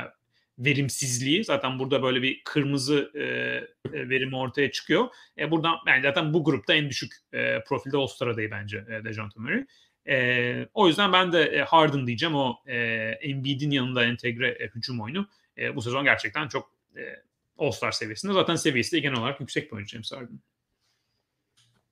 [0.58, 5.08] verimsizliği zaten burada böyle bir kırmızı e, e verimi ortaya çıkıyor.
[5.38, 9.40] E, buradan yani zaten bu grupta en düşük e, profilde All-Star adayı bence e, Dejante
[9.40, 9.64] Murray.
[10.08, 12.76] E, o yüzden ben de e, Harden diyeceğim o e,
[13.20, 15.28] Embiid'in yanında entegre e, hücum oyunu
[15.58, 17.02] e, bu sezon gerçekten çok e,
[17.58, 18.32] All-Star seviyesinde.
[18.32, 20.40] Zaten seviyesi de genel olarak yüksek bir oyuncu James Harden.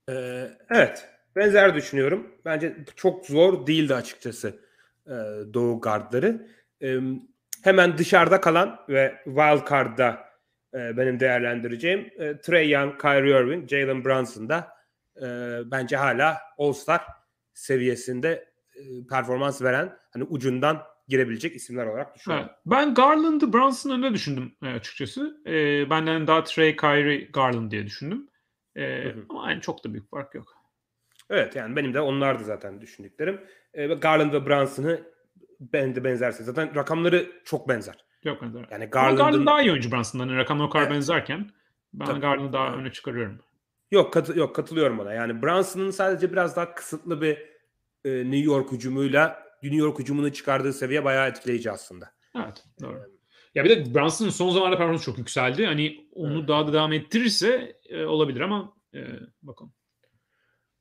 [0.08, 1.08] Ee, evet.
[1.36, 2.34] Benzer düşünüyorum.
[2.44, 4.60] Bence çok zor değildi açıkçası
[5.06, 5.12] e,
[5.54, 6.46] Doğu gardları.
[6.82, 6.98] E,
[7.64, 10.24] hemen dışarıda kalan ve wild card'da
[10.74, 14.68] e, benim değerlendireceğim e, Trey Young, Kyrie Irving, Jalen Brunson da
[15.16, 15.26] e,
[15.70, 17.02] bence hala All-Star
[17.54, 22.48] seviyesinde e, performans veren hani ucundan girebilecek isimler olarak düşünüyorum.
[22.48, 22.58] Evet.
[22.66, 25.42] Ben Garland'ı Brunson'ın önünde düşündüm e, açıkçası.
[25.46, 28.28] E, benden daha Trey, Kyrie, Garland diye düşündüm.
[28.76, 30.54] E, Ama yani çok da büyük fark yok.
[31.30, 33.40] Evet yani benim de onlardı zaten düşündüklerim.
[33.74, 35.00] E, Garland ve Brunson'ı
[35.60, 36.44] ben de benzerse.
[36.44, 38.04] Zaten rakamları çok benzer.
[38.24, 38.66] Çok benzer.
[38.70, 39.16] Yani Garland'ın...
[39.16, 40.28] Garland daha iyi oyuncu Brunson'dan.
[40.28, 40.94] Yani rakamlar o kadar evet.
[40.94, 41.50] benzerken
[41.92, 43.40] ben Garland'ı daha öne çıkarıyorum.
[43.90, 45.12] Yok katı yok katılıyorum ona.
[45.12, 47.38] Yani Brunson'ın sadece biraz daha kısıtlı bir
[48.04, 52.14] e, New York hücumuyla New York hücumunu çıkardığı seviye bayağı etkileyici aslında.
[52.36, 52.98] Evet doğru.
[52.98, 53.13] Ee,
[53.54, 55.66] ya bir de Brunson'ın son zamanlarda performansı çok yükseldi.
[55.66, 56.48] Hani onu evet.
[56.48, 59.00] daha da devam ettirirse e, olabilir ama e,
[59.42, 59.72] bakalım.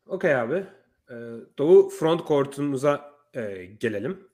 [0.06, 0.66] Okey abi.
[1.10, 1.16] Ee,
[1.58, 4.28] Doğu front court'umuza e, gelelim.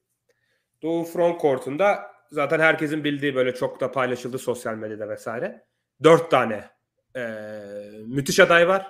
[0.81, 5.65] Doğu front court'unda zaten herkesin bildiği böyle çok da paylaşıldı sosyal medyada vesaire.
[6.03, 6.69] Dört tane
[7.15, 7.21] e,
[8.05, 8.87] müthiş aday var.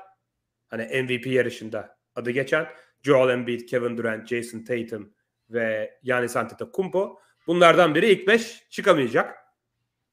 [0.67, 2.67] Hani MVP yarışında adı geçen.
[3.03, 5.13] Joel Embiid, Kevin Durant, Jason Tatum
[5.49, 7.19] ve Giannis Antetokounmpo.
[7.49, 9.37] Bunlardan biri ilk beş çıkamayacak.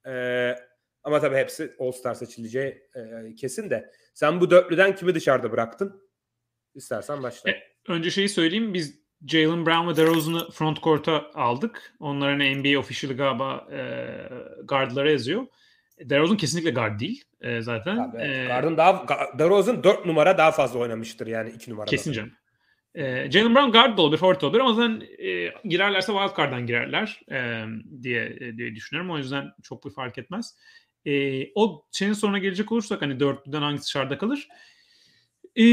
[0.07, 0.55] Ee,
[1.03, 3.91] ama tabii hepsi All-Star seçileceği e, kesin de.
[4.13, 6.01] Sen bu dörtlüden kimi dışarıda bıraktın?
[6.75, 7.51] İstersen başla.
[7.51, 8.73] E, önce şeyi söyleyeyim.
[8.73, 11.93] Biz Jalen Brown ve DeRozan'ı front court'a aldık.
[11.99, 13.79] Onların NBA official galiba e,
[14.63, 15.47] guardlara yazıyor.
[15.99, 17.97] DeRozan kesinlikle guard değil e, zaten.
[17.97, 18.47] Tabii, evet.
[18.47, 19.05] Guard'ın daha
[19.39, 21.85] DeRozan 4 numara daha fazla oynamıştır yani 2 numara.
[21.85, 22.31] Kesin canım.
[22.97, 27.21] E, Jalen Brown guard da olabilir, forward olabilir ama zaten e, girerlerse wild card'dan girerler
[27.31, 27.65] e,
[28.01, 29.11] diye e, diye düşünüyorum.
[29.11, 30.55] O yüzden çok bir fark etmez.
[31.05, 34.47] E, o şeyin sonuna gelecek olursak hani dörtlüden hangisi dışarıda kalır?
[35.55, 35.65] E,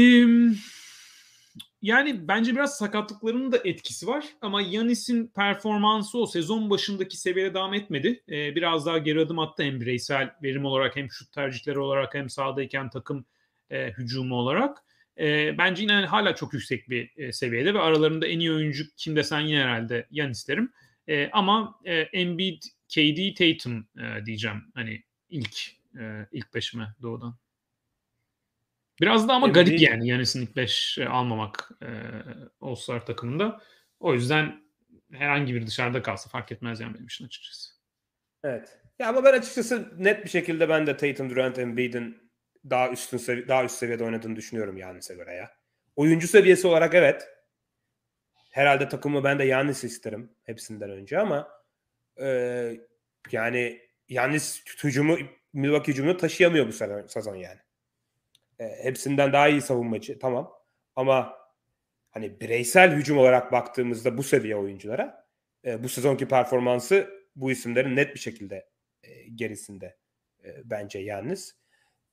[1.81, 7.73] yani bence biraz sakatlıklarının da etkisi var ama Yanis'in performansı o sezon başındaki seviyede devam
[7.73, 8.23] etmedi.
[8.29, 12.29] Ee, biraz daha geri adım attı hem bireysel verim olarak hem şut tercihleri olarak hem
[12.29, 13.25] sahadayken takım
[13.69, 14.77] e, hücumu olarak.
[15.19, 19.15] E, bence yine hala çok yüksek bir e, seviyede ve aralarında en iyi oyuncu kim
[19.15, 20.71] desen yine herhalde Yanis derim.
[21.07, 25.57] E, ama e, Embiid, KD, Tatum e, diyeceğim hani ilk
[25.99, 27.35] e, ilk beşime doğudan.
[29.01, 29.65] Biraz da ama Embiid...
[29.65, 31.89] garip yani Yanis'in ilk beş e, almamak e,
[32.61, 33.61] All-Star takımında.
[33.99, 34.63] O yüzden
[35.11, 37.71] herhangi bir dışarıda kalsa fark etmez yani benim için açıkçası.
[38.43, 38.79] Evet.
[38.99, 42.24] Ya ama ben açıkçası net bir şekilde ben de Tatum, Durant, Embiid'in
[42.69, 45.51] daha üstün sevi- daha üst seviyede oynadığını düşünüyorum Yannis'e göre ya.
[45.95, 47.29] Oyuncu seviyesi olarak evet.
[48.51, 51.49] Herhalde takımı ben de Yannis isterim hepsinden önce ama
[52.21, 52.27] e,
[53.31, 55.17] yani Yannis hücumu
[55.53, 56.71] Milwaukee hücumunu taşıyamıyor bu
[57.07, 57.59] sezon yani.
[58.59, 60.53] E, hepsinden daha iyi savunmacı tamam
[60.95, 61.37] ama
[62.09, 65.27] hani bireysel hücum olarak baktığımızda bu seviye oyunculara
[65.65, 68.69] e, bu sezonki performansı bu isimlerin net bir şekilde
[69.03, 69.97] e, gerisinde
[70.43, 71.55] e, bence Yannis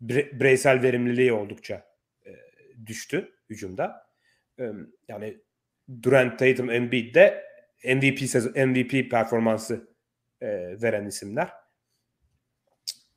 [0.09, 1.87] bireysel verimliliği oldukça
[2.27, 2.31] e,
[2.87, 4.07] düştü hücumda.
[4.61, 4.71] E,
[5.09, 5.39] yani
[6.03, 7.45] Durant, Tatum, Embiid de
[7.85, 8.21] MVP
[8.57, 9.89] MVP performansı
[10.41, 10.49] e,
[10.83, 11.53] veren isimler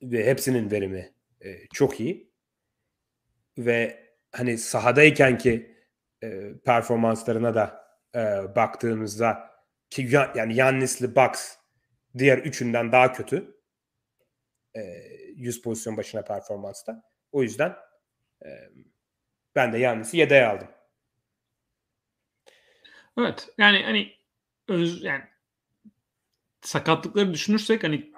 [0.02, 2.32] ve hepsinin verimi e, çok iyi
[3.58, 5.76] ve hani sahadayken ki
[6.24, 9.52] e, performanslarına da e, baktığımızda
[9.90, 11.56] ki yani Yannis'li Bucks
[12.18, 13.55] diğer üçünden daha kötü.
[14.76, 14.82] E,
[15.36, 17.04] 100 pozisyon başına performansta.
[17.32, 17.76] O yüzden
[18.46, 18.50] e,
[19.56, 20.68] ben de Yannis'i yedeğe aldım.
[23.18, 23.50] Evet.
[23.58, 24.14] Yani hani
[24.68, 25.24] öz yani
[26.62, 28.12] sakatlıkları düşünürsek hani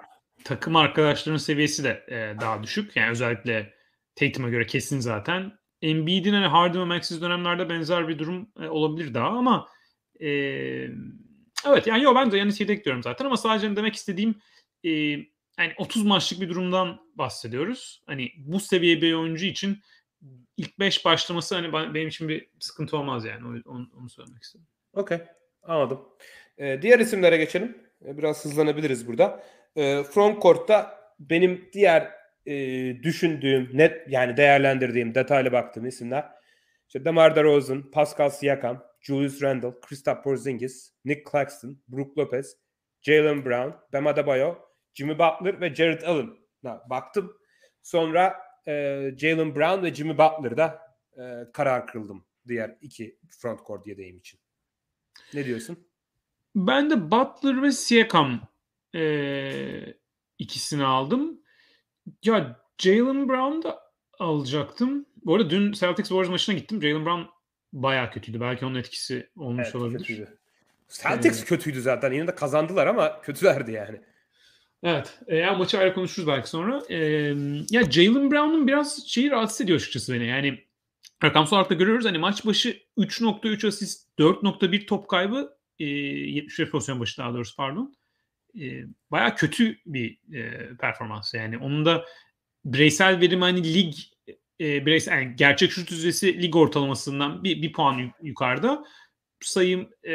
[0.44, 2.96] takım arkadaşlarının seviyesi de e, daha düşük.
[2.96, 3.74] Yani özellikle
[4.14, 5.58] Tatum'a göre kesin zaten.
[5.82, 9.68] Embiid'in hani Harden ve Max'siz dönemlerde benzer bir durum e, olabilir daha ama
[10.20, 10.28] e,
[11.66, 14.34] evet yani yo ben de Yanis'i yedek diyorum zaten ama sadece demek istediğim
[14.84, 15.16] e,
[15.58, 18.02] yani 30 maçlık bir durumdan bahsediyoruz.
[18.06, 19.78] Hani bu seviye bir oyuncu için
[20.56, 23.62] ilk 5 başlaması hani benim için bir sıkıntı olmaz yani.
[23.66, 24.66] Onu, onu söylemek istedim.
[24.92, 25.18] Okey.
[25.62, 26.00] Anladım.
[26.58, 27.78] Ee, diğer isimlere geçelim.
[28.04, 29.44] Ee, biraz hızlanabiliriz burada.
[29.76, 32.10] Ee, frontcourt'ta benim diğer
[32.46, 32.54] e,
[33.02, 36.38] düşündüğüm, net yani değerlendirdiğim, detaylı baktığım isimler
[36.88, 42.56] işte DeMar DeRozan, Pascal Siakam, Julius Randle, Kristaps Porzingis, Nick Claxton, Brook Lopez,
[43.02, 44.54] Jalen Brown, Bam Adebayo,
[44.98, 47.36] Jimmy Butler ve Jared Allen'a baktım.
[47.82, 48.36] Sonra
[48.66, 48.72] e,
[49.18, 54.40] Jalen Brown ve Jimmy Butler'da e, karar kıldım diğer iki front court yedeğim için.
[55.34, 55.88] Ne diyorsun?
[56.54, 58.48] Ben de Butler ve Siakam
[58.94, 59.94] e,
[60.38, 61.40] ikisini aldım.
[62.22, 63.80] Ya Jalen Brown da
[64.18, 65.06] alacaktım.
[65.24, 66.82] Bu arada dün Celtics Warriors maçına gittim.
[66.82, 67.22] Jalen Brown
[67.72, 68.40] bayağı kötüydü.
[68.40, 69.98] Belki onun etkisi olmuş evet, olabilir.
[69.98, 70.38] Kötüydü.
[70.88, 72.12] Celtics ee, kötüydü zaten.
[72.12, 74.00] Yine de kazandılar ama kötülerdi yani.
[74.82, 75.18] Evet.
[75.26, 76.82] E, ya maçı ayrı konuşuruz belki sonra.
[76.90, 76.96] E,
[77.70, 80.26] ya Jalen Brown'un biraz şeyi rahatsız ediyor açıkçası beni.
[80.26, 80.64] Yani
[81.24, 82.04] rakamsal olarak da görüyoruz.
[82.04, 87.96] Hani maç başı 3.3 asist, 4.1 top kaybı, e, 75 pozisyon başı daha doğrusu pardon.
[88.60, 91.34] E, bayağı kötü bir e, performans.
[91.34, 92.04] Yani onun da
[92.64, 93.94] bireysel verim hani lig
[94.60, 98.84] e, bireysel yani gerçek şut yüzdesi lig ortalamasından bir, bir puan yukarıda.
[99.40, 100.12] Sayım e,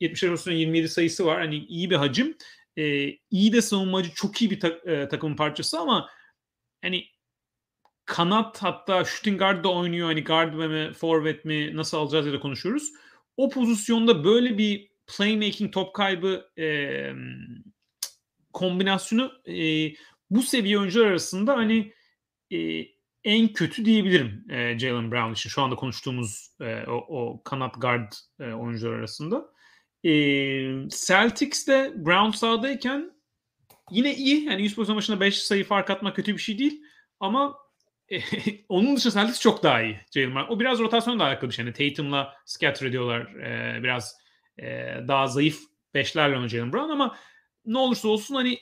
[0.00, 1.40] 75 pozisyon 27 sayısı var.
[1.40, 2.36] Hani iyi bir hacim
[2.78, 6.08] e, iyi de savunmacı, çok iyi bir ta, e, takımın parçası ama
[6.82, 7.04] hani
[8.04, 10.08] kanat hatta shooting guard da oynuyor.
[10.08, 12.92] Hani guard mi, forvet mi nasıl alacağız ya da konuşuyoruz.
[13.36, 16.66] O pozisyonda böyle bir playmaking top kaybı e,
[18.52, 19.88] kombinasyonu e,
[20.30, 21.92] bu seviye oyuncular arasında hani
[22.52, 22.58] e,
[23.24, 25.50] en kötü diyebilirim e, Jalen Brown için.
[25.50, 29.57] Şu anda konuştuğumuz e, o, o kanat guard e, oyuncular arasında.
[30.04, 30.10] E,
[30.88, 33.12] Celtics'te Brown sahadayken
[33.90, 34.44] yine iyi.
[34.44, 36.82] Yani 100 pozisyon başına 5 sayı fark atmak kötü bir şey değil.
[37.20, 37.56] Ama
[38.08, 38.20] e,
[38.68, 40.00] onun dışında Celtics çok daha iyi.
[40.14, 40.46] Jalen.
[40.48, 41.64] O biraz rotasyonla alakalı bir şey.
[41.64, 43.20] Yani Tatum'la scatter ediyorlar.
[43.34, 44.14] E, biraz
[44.58, 44.66] e,
[45.08, 45.60] daha zayıf
[45.94, 47.16] beşlerle oynuyor Jalen Brown ama
[47.64, 48.58] ne olursa olsun hani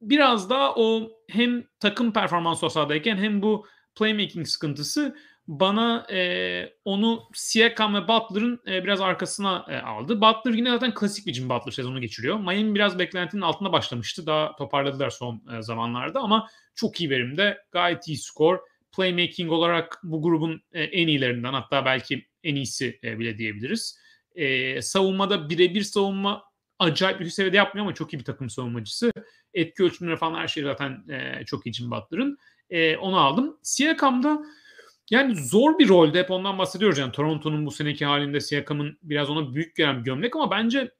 [0.00, 3.66] biraz daha o hem takım performansı sahadayken hem bu
[3.96, 5.16] playmaking sıkıntısı
[5.48, 10.20] bana e, onu Siakam ve Butler'ın e, biraz arkasına e, aldı.
[10.20, 12.38] Butler yine zaten klasik bir Jim Butler sezonu geçiriyor.
[12.38, 14.26] Miami biraz beklentinin altında başlamıştı.
[14.26, 17.58] Daha toparladılar son e, zamanlarda ama çok iyi verimde.
[17.72, 18.58] Gayet iyi skor.
[18.96, 23.98] Playmaking olarak bu grubun e, en iyilerinden hatta belki en iyisi e, bile diyebiliriz.
[24.34, 26.44] E, savunmada birebir savunma
[26.78, 29.12] acayip bir seviyede yapmıyor ama çok iyi bir takım savunmacısı.
[29.54, 32.38] Etki ölçümleri falan her şey zaten e, çok iyi Jim Butler'ın.
[32.70, 33.58] E, onu aldım.
[33.62, 34.42] Siakam'da
[35.10, 36.98] yani zor bir rolde hep ondan bahsediyoruz.
[36.98, 40.90] Yani Toronto'nun bu seneki halinde Siakam'ın biraz ona büyük gelen gömlek ama bence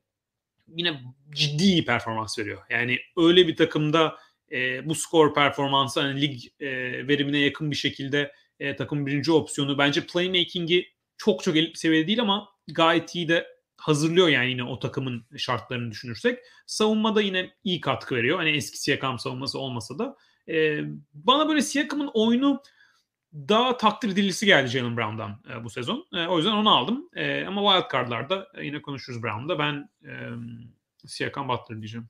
[0.69, 1.01] yine
[1.31, 2.63] ciddi iyi performans veriyor.
[2.71, 4.17] Yani öyle bir takımda
[4.53, 6.69] e, bu skor performansı hani lig e,
[7.09, 9.79] verimine yakın bir şekilde e, takım birinci opsiyonu.
[9.79, 10.87] Bence playmaking'i
[11.17, 13.47] çok çok elit bir seviyede değil ama gayet iyi de
[13.77, 16.39] hazırlıyor yani yine o takımın şartlarını düşünürsek.
[16.67, 18.39] Savunmada yine iyi katkı veriyor.
[18.39, 20.17] Hani eski Siakam savunması olmasa da.
[20.49, 20.81] E,
[21.15, 22.63] bana böyle Siakam'ın oyunu
[23.35, 26.07] daha takdir edilisi geldi Jalen Brown'dan e, bu sezon.
[26.15, 27.09] E, o yüzden onu aldım.
[27.17, 29.59] E, ama wild card'larda yine konuşuruz Brown'da.
[29.59, 30.13] Ben e,
[31.07, 32.09] Siakam Butler diyeceğim.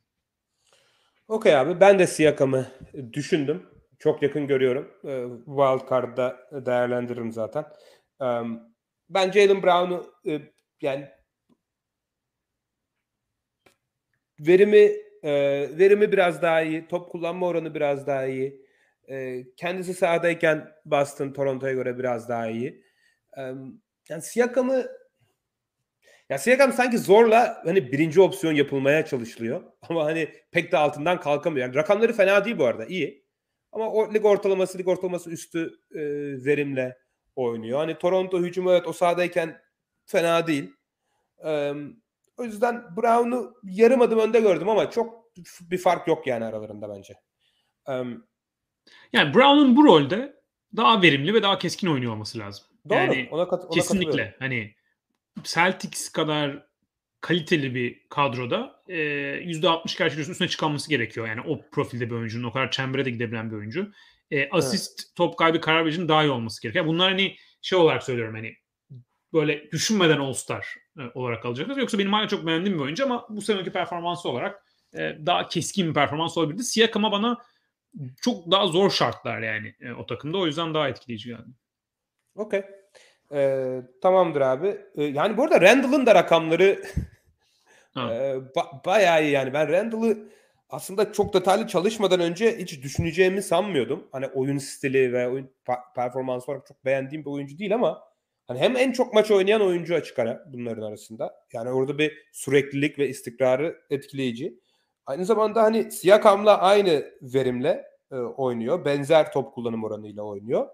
[1.29, 1.81] Okey abi.
[1.81, 2.66] Ben de Siakam'ı
[3.12, 3.66] düşündüm.
[3.99, 4.91] Çok yakın görüyorum.
[5.05, 7.64] E, wild card'da değerlendiririm zaten.
[8.23, 8.27] E,
[9.09, 10.41] ben Jalen Brown'u e,
[10.81, 11.09] yani
[14.41, 14.91] verimi
[15.23, 15.33] e,
[15.79, 18.62] verimi biraz daha iyi, top kullanma oranı biraz daha iyi.
[19.13, 22.85] E, kendisi sahadayken Boston Toronto'ya göre biraz daha iyi.
[24.09, 24.87] Yani Siakam'ı
[26.29, 29.63] ya Siakam sanki zorla hani birinci opsiyon yapılmaya çalışılıyor.
[29.89, 31.67] Ama hani pek de altından kalkamıyor.
[31.67, 32.87] Yani rakamları fena değil bu arada.
[32.87, 33.27] iyi.
[33.73, 36.01] Ama o lig ortalaması, lig ortalaması üstü e,
[36.45, 36.99] verimle
[37.37, 37.79] oynuyor.
[37.79, 39.61] Hani Toronto hücumu evet o sahadayken
[40.05, 40.73] fena değil.
[41.45, 41.73] E,
[42.37, 47.15] o yüzden Brown'u yarım adım önde gördüm ama çok bir fark yok yani aralarında bence.
[47.89, 48.27] Um,
[49.12, 50.36] yani Brown'un bu rolde
[50.76, 52.64] daha verimli ve daha keskin oynuyor olması lazım.
[52.88, 52.99] Doğru.
[52.99, 54.36] Yani ona kat, ona kesinlikle.
[54.38, 54.74] Hani
[55.43, 56.66] Celtics kadar
[57.20, 61.28] kaliteli bir kadroda e, %60 karşılıyorsun üstüne çıkanması gerekiyor.
[61.28, 63.93] Yani o profilde bir oyuncunun o kadar çembere de gidebilen bir oyuncu.
[64.30, 65.11] E, asist, evet.
[65.16, 66.86] top kaybı, karar vericinin daha iyi olması gerekiyor.
[66.86, 68.57] Bunlar hani şey olarak söylüyorum hani
[69.32, 71.76] böyle düşünmeden All-Star e, olarak alacaklar.
[71.76, 75.88] Yoksa benim hala çok beğendiğim bir oyuncu ama bu seneki performansı olarak e, daha keskin
[75.88, 76.64] bir performans olabilirdi.
[76.64, 77.38] Siakam'a bana
[78.22, 80.38] çok daha zor şartlar yani e, o takımda.
[80.38, 81.49] O yüzden daha etkileyici geldi.
[82.34, 82.62] Okey.
[83.32, 84.80] Ee, tamamdır abi.
[84.97, 86.64] Ee, yani bu arada Randall'ın da rakamları
[87.97, 89.53] e, ba- bayağı iyi yani.
[89.53, 90.28] Ben Randall'ı
[90.68, 94.09] aslında çok detaylı çalışmadan önce hiç düşüneceğimi sanmıyordum.
[94.12, 95.51] Hani oyun stili ve oyun
[95.95, 98.05] performans olarak çok beğendiğim bir oyuncu değil ama
[98.47, 101.34] hani hem en çok maç oynayan oyuncu açık ara bunların arasında.
[101.53, 104.61] Yani orada bir süreklilik ve istikrarı etkileyici.
[105.07, 108.84] Aynı zamanda hani Siakam'la aynı verimle e, oynuyor.
[108.84, 110.68] Benzer top kullanım oranıyla oynuyor.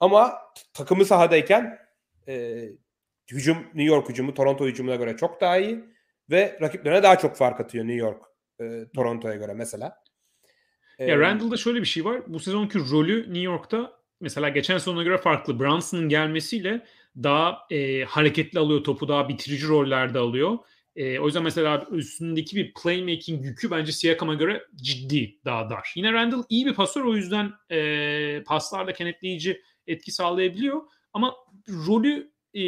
[0.00, 0.38] Ama
[0.72, 1.78] takımı sahadayken
[2.28, 2.64] e,
[3.30, 5.84] hücum New York hücumu Toronto hücumuna göre çok daha iyi
[6.30, 8.22] ve rakiplerine daha çok fark atıyor New York
[8.60, 10.02] e, Toronto'ya göre mesela.
[10.98, 12.22] E, ya Randall'da şöyle bir şey var.
[12.26, 15.60] Bu sezonki rolü New York'ta mesela geçen sezona göre farklı.
[15.60, 16.86] Brunson'ın gelmesiyle
[17.22, 20.58] daha e, hareketli alıyor topu, daha bitirici rollerde alıyor.
[20.96, 25.92] E, o yüzden mesela üstündeki bir playmaking yükü bence Siakam'a göre ciddi daha dar.
[25.96, 30.82] Yine Randall iyi bir pasör o yüzden e, paslarla kenetleyici etki sağlayabiliyor.
[31.12, 31.34] Ama
[31.68, 32.60] rolü e,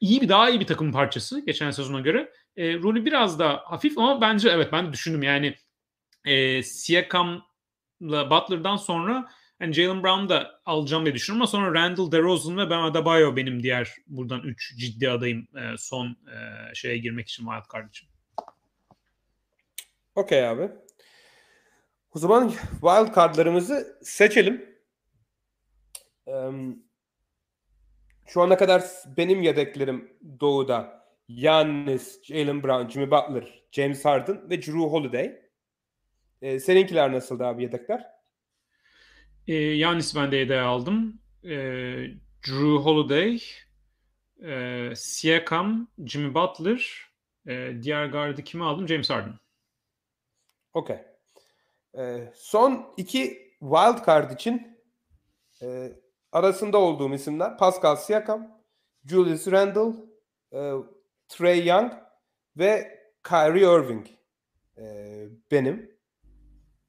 [0.00, 2.32] iyi bir daha iyi bir takım parçası geçen sezona göre.
[2.56, 5.54] E, rolü biraz daha hafif ama bence evet ben düşündüm yani
[6.24, 9.30] e, Siakam'la Butler'dan sonra
[9.60, 13.62] yani Jalen Brown da alacağım diye düşünüyorum ama sonra Randall, DeRozan ve Ben Adebayo benim
[13.62, 18.08] diğer buradan 3 ciddi adayım e, son e, şeye girmek için wildcard için.
[20.14, 20.70] Okey abi.
[22.14, 24.78] O zaman wildcardlarımızı seçelim.
[28.26, 28.82] Şu ana kadar
[29.16, 35.40] benim yedeklerim Doğu'da Yannis, Jalen Brown, Jimmy Butler, James Harden ve Drew Holiday.
[36.42, 38.17] Ee, seninkiler nasıldı abi yedekler?
[39.48, 41.20] Ee, Yannis ben de yedeğe aldım.
[41.44, 41.48] Ee,
[42.46, 43.42] Drew Holiday,
[44.42, 47.10] e, Siakam, Jimmy Butler,
[47.46, 48.88] e, diğer gardı kimi aldım?
[48.88, 49.34] James Harden.
[50.74, 50.96] Okey.
[51.98, 53.22] Ee, son iki
[53.60, 54.78] wild card için
[55.62, 55.92] e,
[56.32, 58.62] arasında olduğum isimler Pascal Siakam,
[59.04, 59.96] Julius Randle,
[60.52, 60.72] e,
[61.28, 61.92] Trey Young
[62.56, 64.06] ve Kyrie Irving
[64.78, 64.84] e,
[65.50, 65.98] benim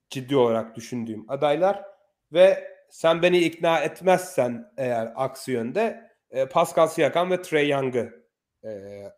[0.10, 1.99] ciddi olarak düşündüğüm adaylar
[2.34, 8.26] ve sen beni ikna etmezsen eğer aksi yönde e, Pascal Siakam ve Trey Young'ı
[8.64, 8.70] e,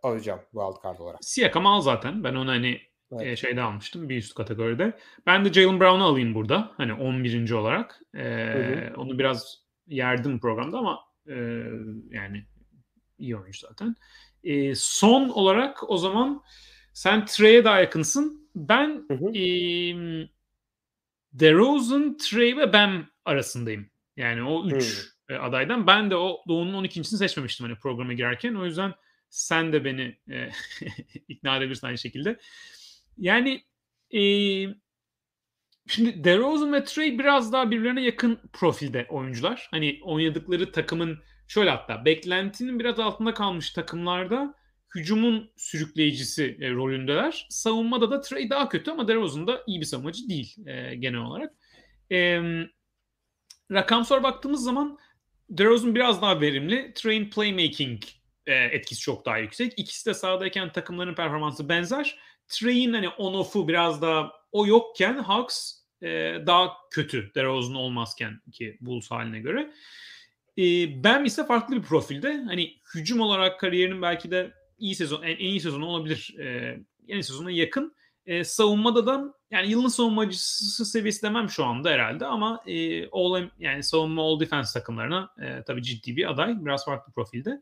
[0.04, 1.20] alacağım wildcard olarak.
[1.22, 2.24] Siakam al zaten.
[2.24, 2.82] Ben onu hani
[3.12, 3.28] evet.
[3.28, 4.94] e, şeyde almıştım bir üst kategoride.
[5.26, 6.72] Ben de Jalen Brown'u alayım burada.
[6.78, 7.52] Hani 11.
[7.52, 8.02] olarak.
[8.18, 11.36] E, Onu biraz yerdim programda ama e,
[12.10, 12.46] yani
[13.18, 13.96] iyi oyuncu zaten.
[14.44, 16.44] E, son olarak o zaman
[16.94, 18.50] sen Trey'e daha yakınsın.
[18.56, 19.38] Ben hı hı.
[19.38, 19.44] E,
[21.34, 23.90] DeRozan, Trey ve Bam arasındayım.
[24.18, 25.44] Yani o üç hmm.
[25.44, 25.88] adaydan.
[25.88, 28.56] Ben de o Doğu'nun 12.sini seçmemiştim hani programa girerken.
[28.56, 28.94] O yüzden
[29.30, 30.50] sen de beni e,
[31.28, 32.40] ikna edebilirsin aynı şekilde.
[33.18, 33.64] Yani
[34.14, 34.22] e,
[35.88, 39.68] Şimdi DeRozan ve Trey biraz daha birbirlerine yakın profilde oyuncular.
[39.72, 44.56] Hani oynadıkları takımın şöyle hatta beklentinin biraz altında kalmış takımlarda
[44.96, 47.48] hücumun sürükleyicisi e, rolündeler.
[47.50, 51.54] Savunmada da Trey daha kötü ama DeRozan da iyi bir savunmacı değil e, genel olarak.
[52.12, 52.42] E,
[53.72, 54.98] rakamsal baktığımız zaman
[55.50, 56.94] DeRozan biraz daha verimli.
[56.96, 58.04] Trey'in playmaking
[58.46, 59.74] e, etkisi çok daha yüksek.
[59.78, 62.20] İkisi de sahadayken takımların performansı benzer.
[62.48, 66.08] Trey'in hani on-off'u biraz daha o yokken Hawks e,
[66.48, 69.72] daha kötü DeRozan olmazken ki Bulls haline göre.
[70.58, 70.64] E,
[71.04, 72.44] ben ise farklı bir profilde.
[72.48, 76.36] Hani hücum olarak kariyerinin belki de iyi sezon, en, en iyi sezonu olabilir.
[76.40, 76.78] E,
[77.08, 77.96] en iyi sezona yakın.
[78.26, 83.84] E, savunmada da yani yılın savunmacısı seviyesi demem şu anda herhalde ama e, all, yani
[83.84, 86.66] savunma all defense takımlarına e, tabii ciddi bir aday.
[86.66, 87.62] Biraz farklı profilde.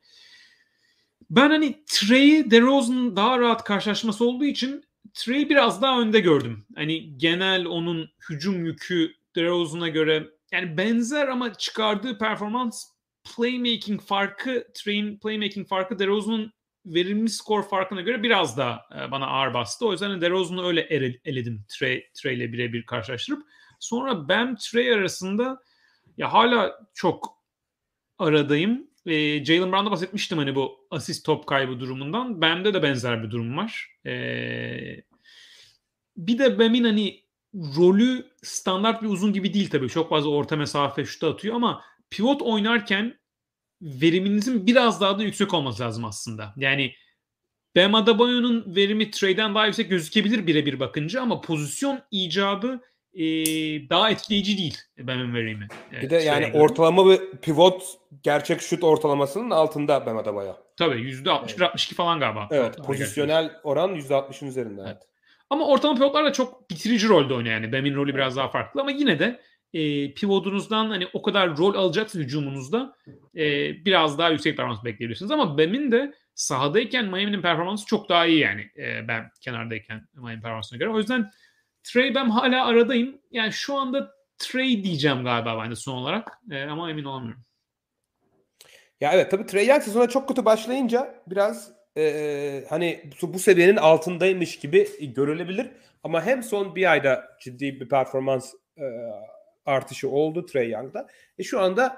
[1.29, 6.65] Ben hani Trey'i DeRozan'ın daha rahat karşılaşması olduğu için Trey'i biraz daha önde gördüm.
[6.75, 12.83] Hani genel onun hücum yükü DeRozan'a göre yani benzer ama çıkardığı performans
[13.23, 16.53] playmaking farkı Trey'in playmaking farkı DeRozan'ın
[16.85, 19.87] verimli skor farkına göre biraz daha e, bana ağır bastı.
[19.87, 20.81] O yüzden DeRozan'ı öyle
[21.25, 23.43] eledim Trey, Trey ile birebir karşılaştırıp.
[23.79, 25.61] Sonra ben Trey arasında
[26.17, 27.39] ya hala çok
[28.17, 28.87] aradayım.
[29.05, 32.41] E, Jalen Brown'da bahsetmiştim hani bu asist top kaybı durumundan.
[32.41, 33.87] Bende de benzer bir durum var.
[34.05, 34.13] E,
[36.17, 37.23] bir de Bem'in hani
[37.53, 39.89] rolü standart bir uzun gibi değil tabii.
[39.89, 43.18] Çok fazla orta mesafe şutu atıyor ama pivot oynarken
[43.81, 46.53] veriminizin biraz daha da yüksek olması lazım aslında.
[46.57, 46.93] Yani
[47.75, 52.81] Bam Adebayo'nun verimi Trey'den daha yüksek gözükebilir birebir bakınca ama pozisyon icabı
[53.13, 53.23] e,
[53.89, 55.67] daha etkileyici değil Bam'ın verimi.
[55.91, 56.61] Evet, bir de yani göre.
[56.61, 57.83] ortalama bir pivot
[58.23, 60.53] gerçek şut ortalamasının altında Bam Adebayo.
[60.77, 61.61] Tabii %61 evet.
[61.61, 62.47] 62 falan galiba.
[62.51, 63.69] Evet, pozisyonel gerçekten.
[63.69, 64.81] oran %60'ın üzerinde.
[64.85, 64.97] Evet.
[65.49, 67.73] Ama ortalama pivotlar da çok bitirici rolde oynuyor yani.
[67.73, 69.39] Bam'in rolü biraz daha farklı ama yine de
[69.73, 72.95] e, pivotunuzdan hani o kadar rol alacaksa hücumunuzda
[73.35, 73.45] e,
[73.85, 75.31] biraz daha yüksek performans bekleyebilirsiniz.
[75.31, 78.69] Ama Bam'in de sahadayken Miami'nin performansı çok daha iyi yani.
[78.77, 80.89] E, ben kenardayken Miami performansına göre.
[80.89, 81.31] O yüzden
[81.83, 83.21] Trey Bam hala aradayım.
[83.31, 86.39] Yani şu anda Trey diyeceğim galiba ben de son olarak.
[86.51, 87.43] E, ama emin olamıyorum.
[89.01, 93.75] Ya evet tabii Trey Young sezona çok kötü başlayınca biraz e, hani bu, bu seviyenin
[93.75, 95.67] altındaymış gibi görülebilir.
[96.03, 98.83] Ama hem son bir ayda ciddi bir performans e,
[99.69, 101.07] artışı oldu Trey Young'da.
[101.37, 101.97] E şu anda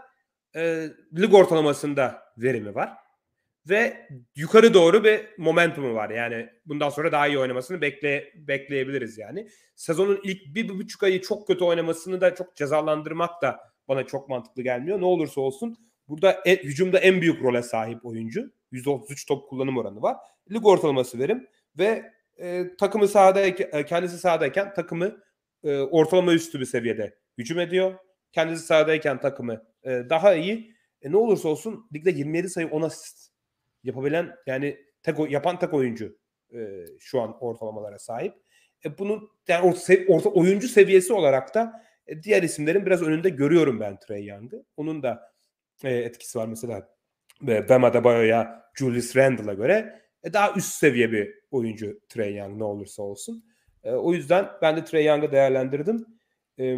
[0.56, 2.94] e, lig ortalamasında verimi var.
[3.70, 6.10] Ve yukarı doğru bir momentumu var.
[6.10, 9.48] Yani bundan sonra daha iyi oynamasını bekle, bekleyebiliriz yani.
[9.76, 14.30] Sezonun ilk bir, bir buçuk ayı çok kötü oynamasını da çok cezalandırmak da bana çok
[14.30, 15.02] mantıklı gelmiyor.
[15.02, 18.52] Ne olursa olsun burada e, hücumda en büyük role sahip oyuncu.
[18.72, 20.18] %33 top kullanım oranı var.
[20.52, 21.48] Lig ortalaması verim
[21.78, 25.18] ve e, takımı sahadayken, e, kendisi sahadayken takımı
[25.64, 27.94] e, ortalama üstü bir seviyede hücum ediyor.
[28.32, 30.76] Kendisi sahadayken takımı e, daha iyi.
[31.02, 33.32] E, ne olursa olsun ligde 27 sayı 10 asist
[33.84, 36.18] yapabilen yani tek yapan tek oyuncu
[36.54, 38.34] e, şu an ortalamalara sahip.
[38.86, 43.80] E, bunun yani orta, orta oyuncu seviyesi olarak da e, diğer isimlerin biraz önünde görüyorum
[43.80, 44.66] ben Trey Young'ı.
[44.78, 45.32] Onun da
[45.84, 46.90] e, etkisi var mesela
[47.48, 52.64] e, Bam Adebayo'ya, Julius Randle'a göre e, daha üst seviye bir oyuncu Trey Young ne
[52.64, 53.46] olursa olsun.
[53.84, 56.06] E, o yüzden ben de Trey Young'ı değerlendirdim.
[56.60, 56.78] E,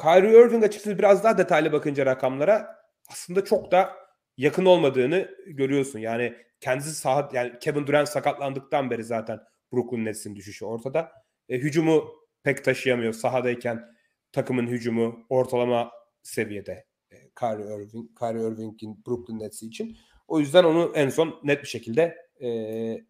[0.00, 2.76] Kyrie Irving açıkçası biraz daha detaylı bakınca rakamlara
[3.08, 3.92] aslında çok da
[4.36, 5.98] yakın olmadığını görüyorsun.
[5.98, 9.40] Yani kendisi saha yani Kevin Durant sakatlandıktan beri zaten
[9.72, 11.12] Brooklyn Nets'in düşüşü ortada.
[11.48, 12.04] E, hücumu
[12.42, 13.12] pek taşıyamıyor.
[13.12, 13.94] Sahadayken
[14.32, 15.90] takımın hücumu ortalama
[16.22, 19.96] seviyede e, Kyrie Irving, Kyrie Irving'in Brooklyn Nets için.
[20.28, 22.48] O yüzden onu en son net bir şekilde e,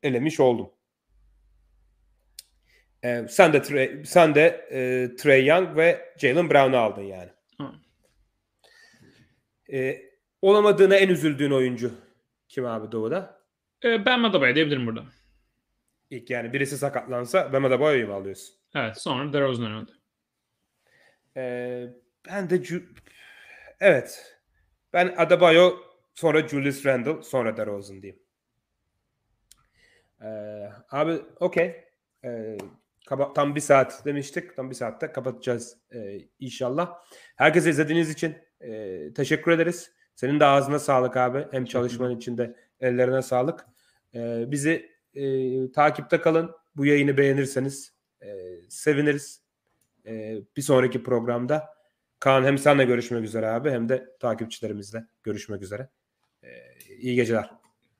[0.02, 0.70] elemiş oldum.
[3.04, 7.30] E, sen de Trey, sen de e, Trey Young ve Jalen Brown'u aldın yani.
[9.72, 10.02] E,
[10.42, 11.92] olamadığına en üzüldüğün oyuncu
[12.48, 13.40] kim abi Doğu'da?
[13.84, 15.04] E, ben Madaba'ya diyebilirim burada.
[16.10, 18.54] İlk yani birisi sakatlansa Ben Madaba'yı mı alıyorsun?
[18.74, 19.98] Evet sonra DeRozan oynadı.
[21.36, 21.86] E,
[22.28, 22.62] ben de
[23.80, 24.36] evet
[24.92, 25.76] ben Adebayo
[26.14, 28.22] sonra Julius Randle sonra DeRozan diyeyim.
[30.22, 31.84] Ee, abi okey.
[32.24, 32.58] Ee,
[33.34, 34.56] tam bir saat demiştik.
[34.56, 36.94] Tam bir saatte kapatacağız e, inşallah.
[37.36, 39.90] Herkese izlediğiniz için e, teşekkür ederiz.
[40.14, 41.46] Senin de ağzına sağlık abi.
[41.50, 43.66] Hem çalışman için de ellerine sağlık.
[44.14, 46.50] E, bizi e, takipte kalın.
[46.76, 47.92] Bu yayını beğenirseniz
[48.22, 48.28] e,
[48.68, 49.40] seviniriz.
[50.06, 51.74] E, bir sonraki programda
[52.24, 55.88] Kaan hem senle görüşmek üzere abi hem de takipçilerimizle görüşmek üzere.
[56.42, 56.48] E,
[56.98, 57.50] iyi geceler.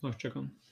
[0.01, 0.64] Hoşçakalın.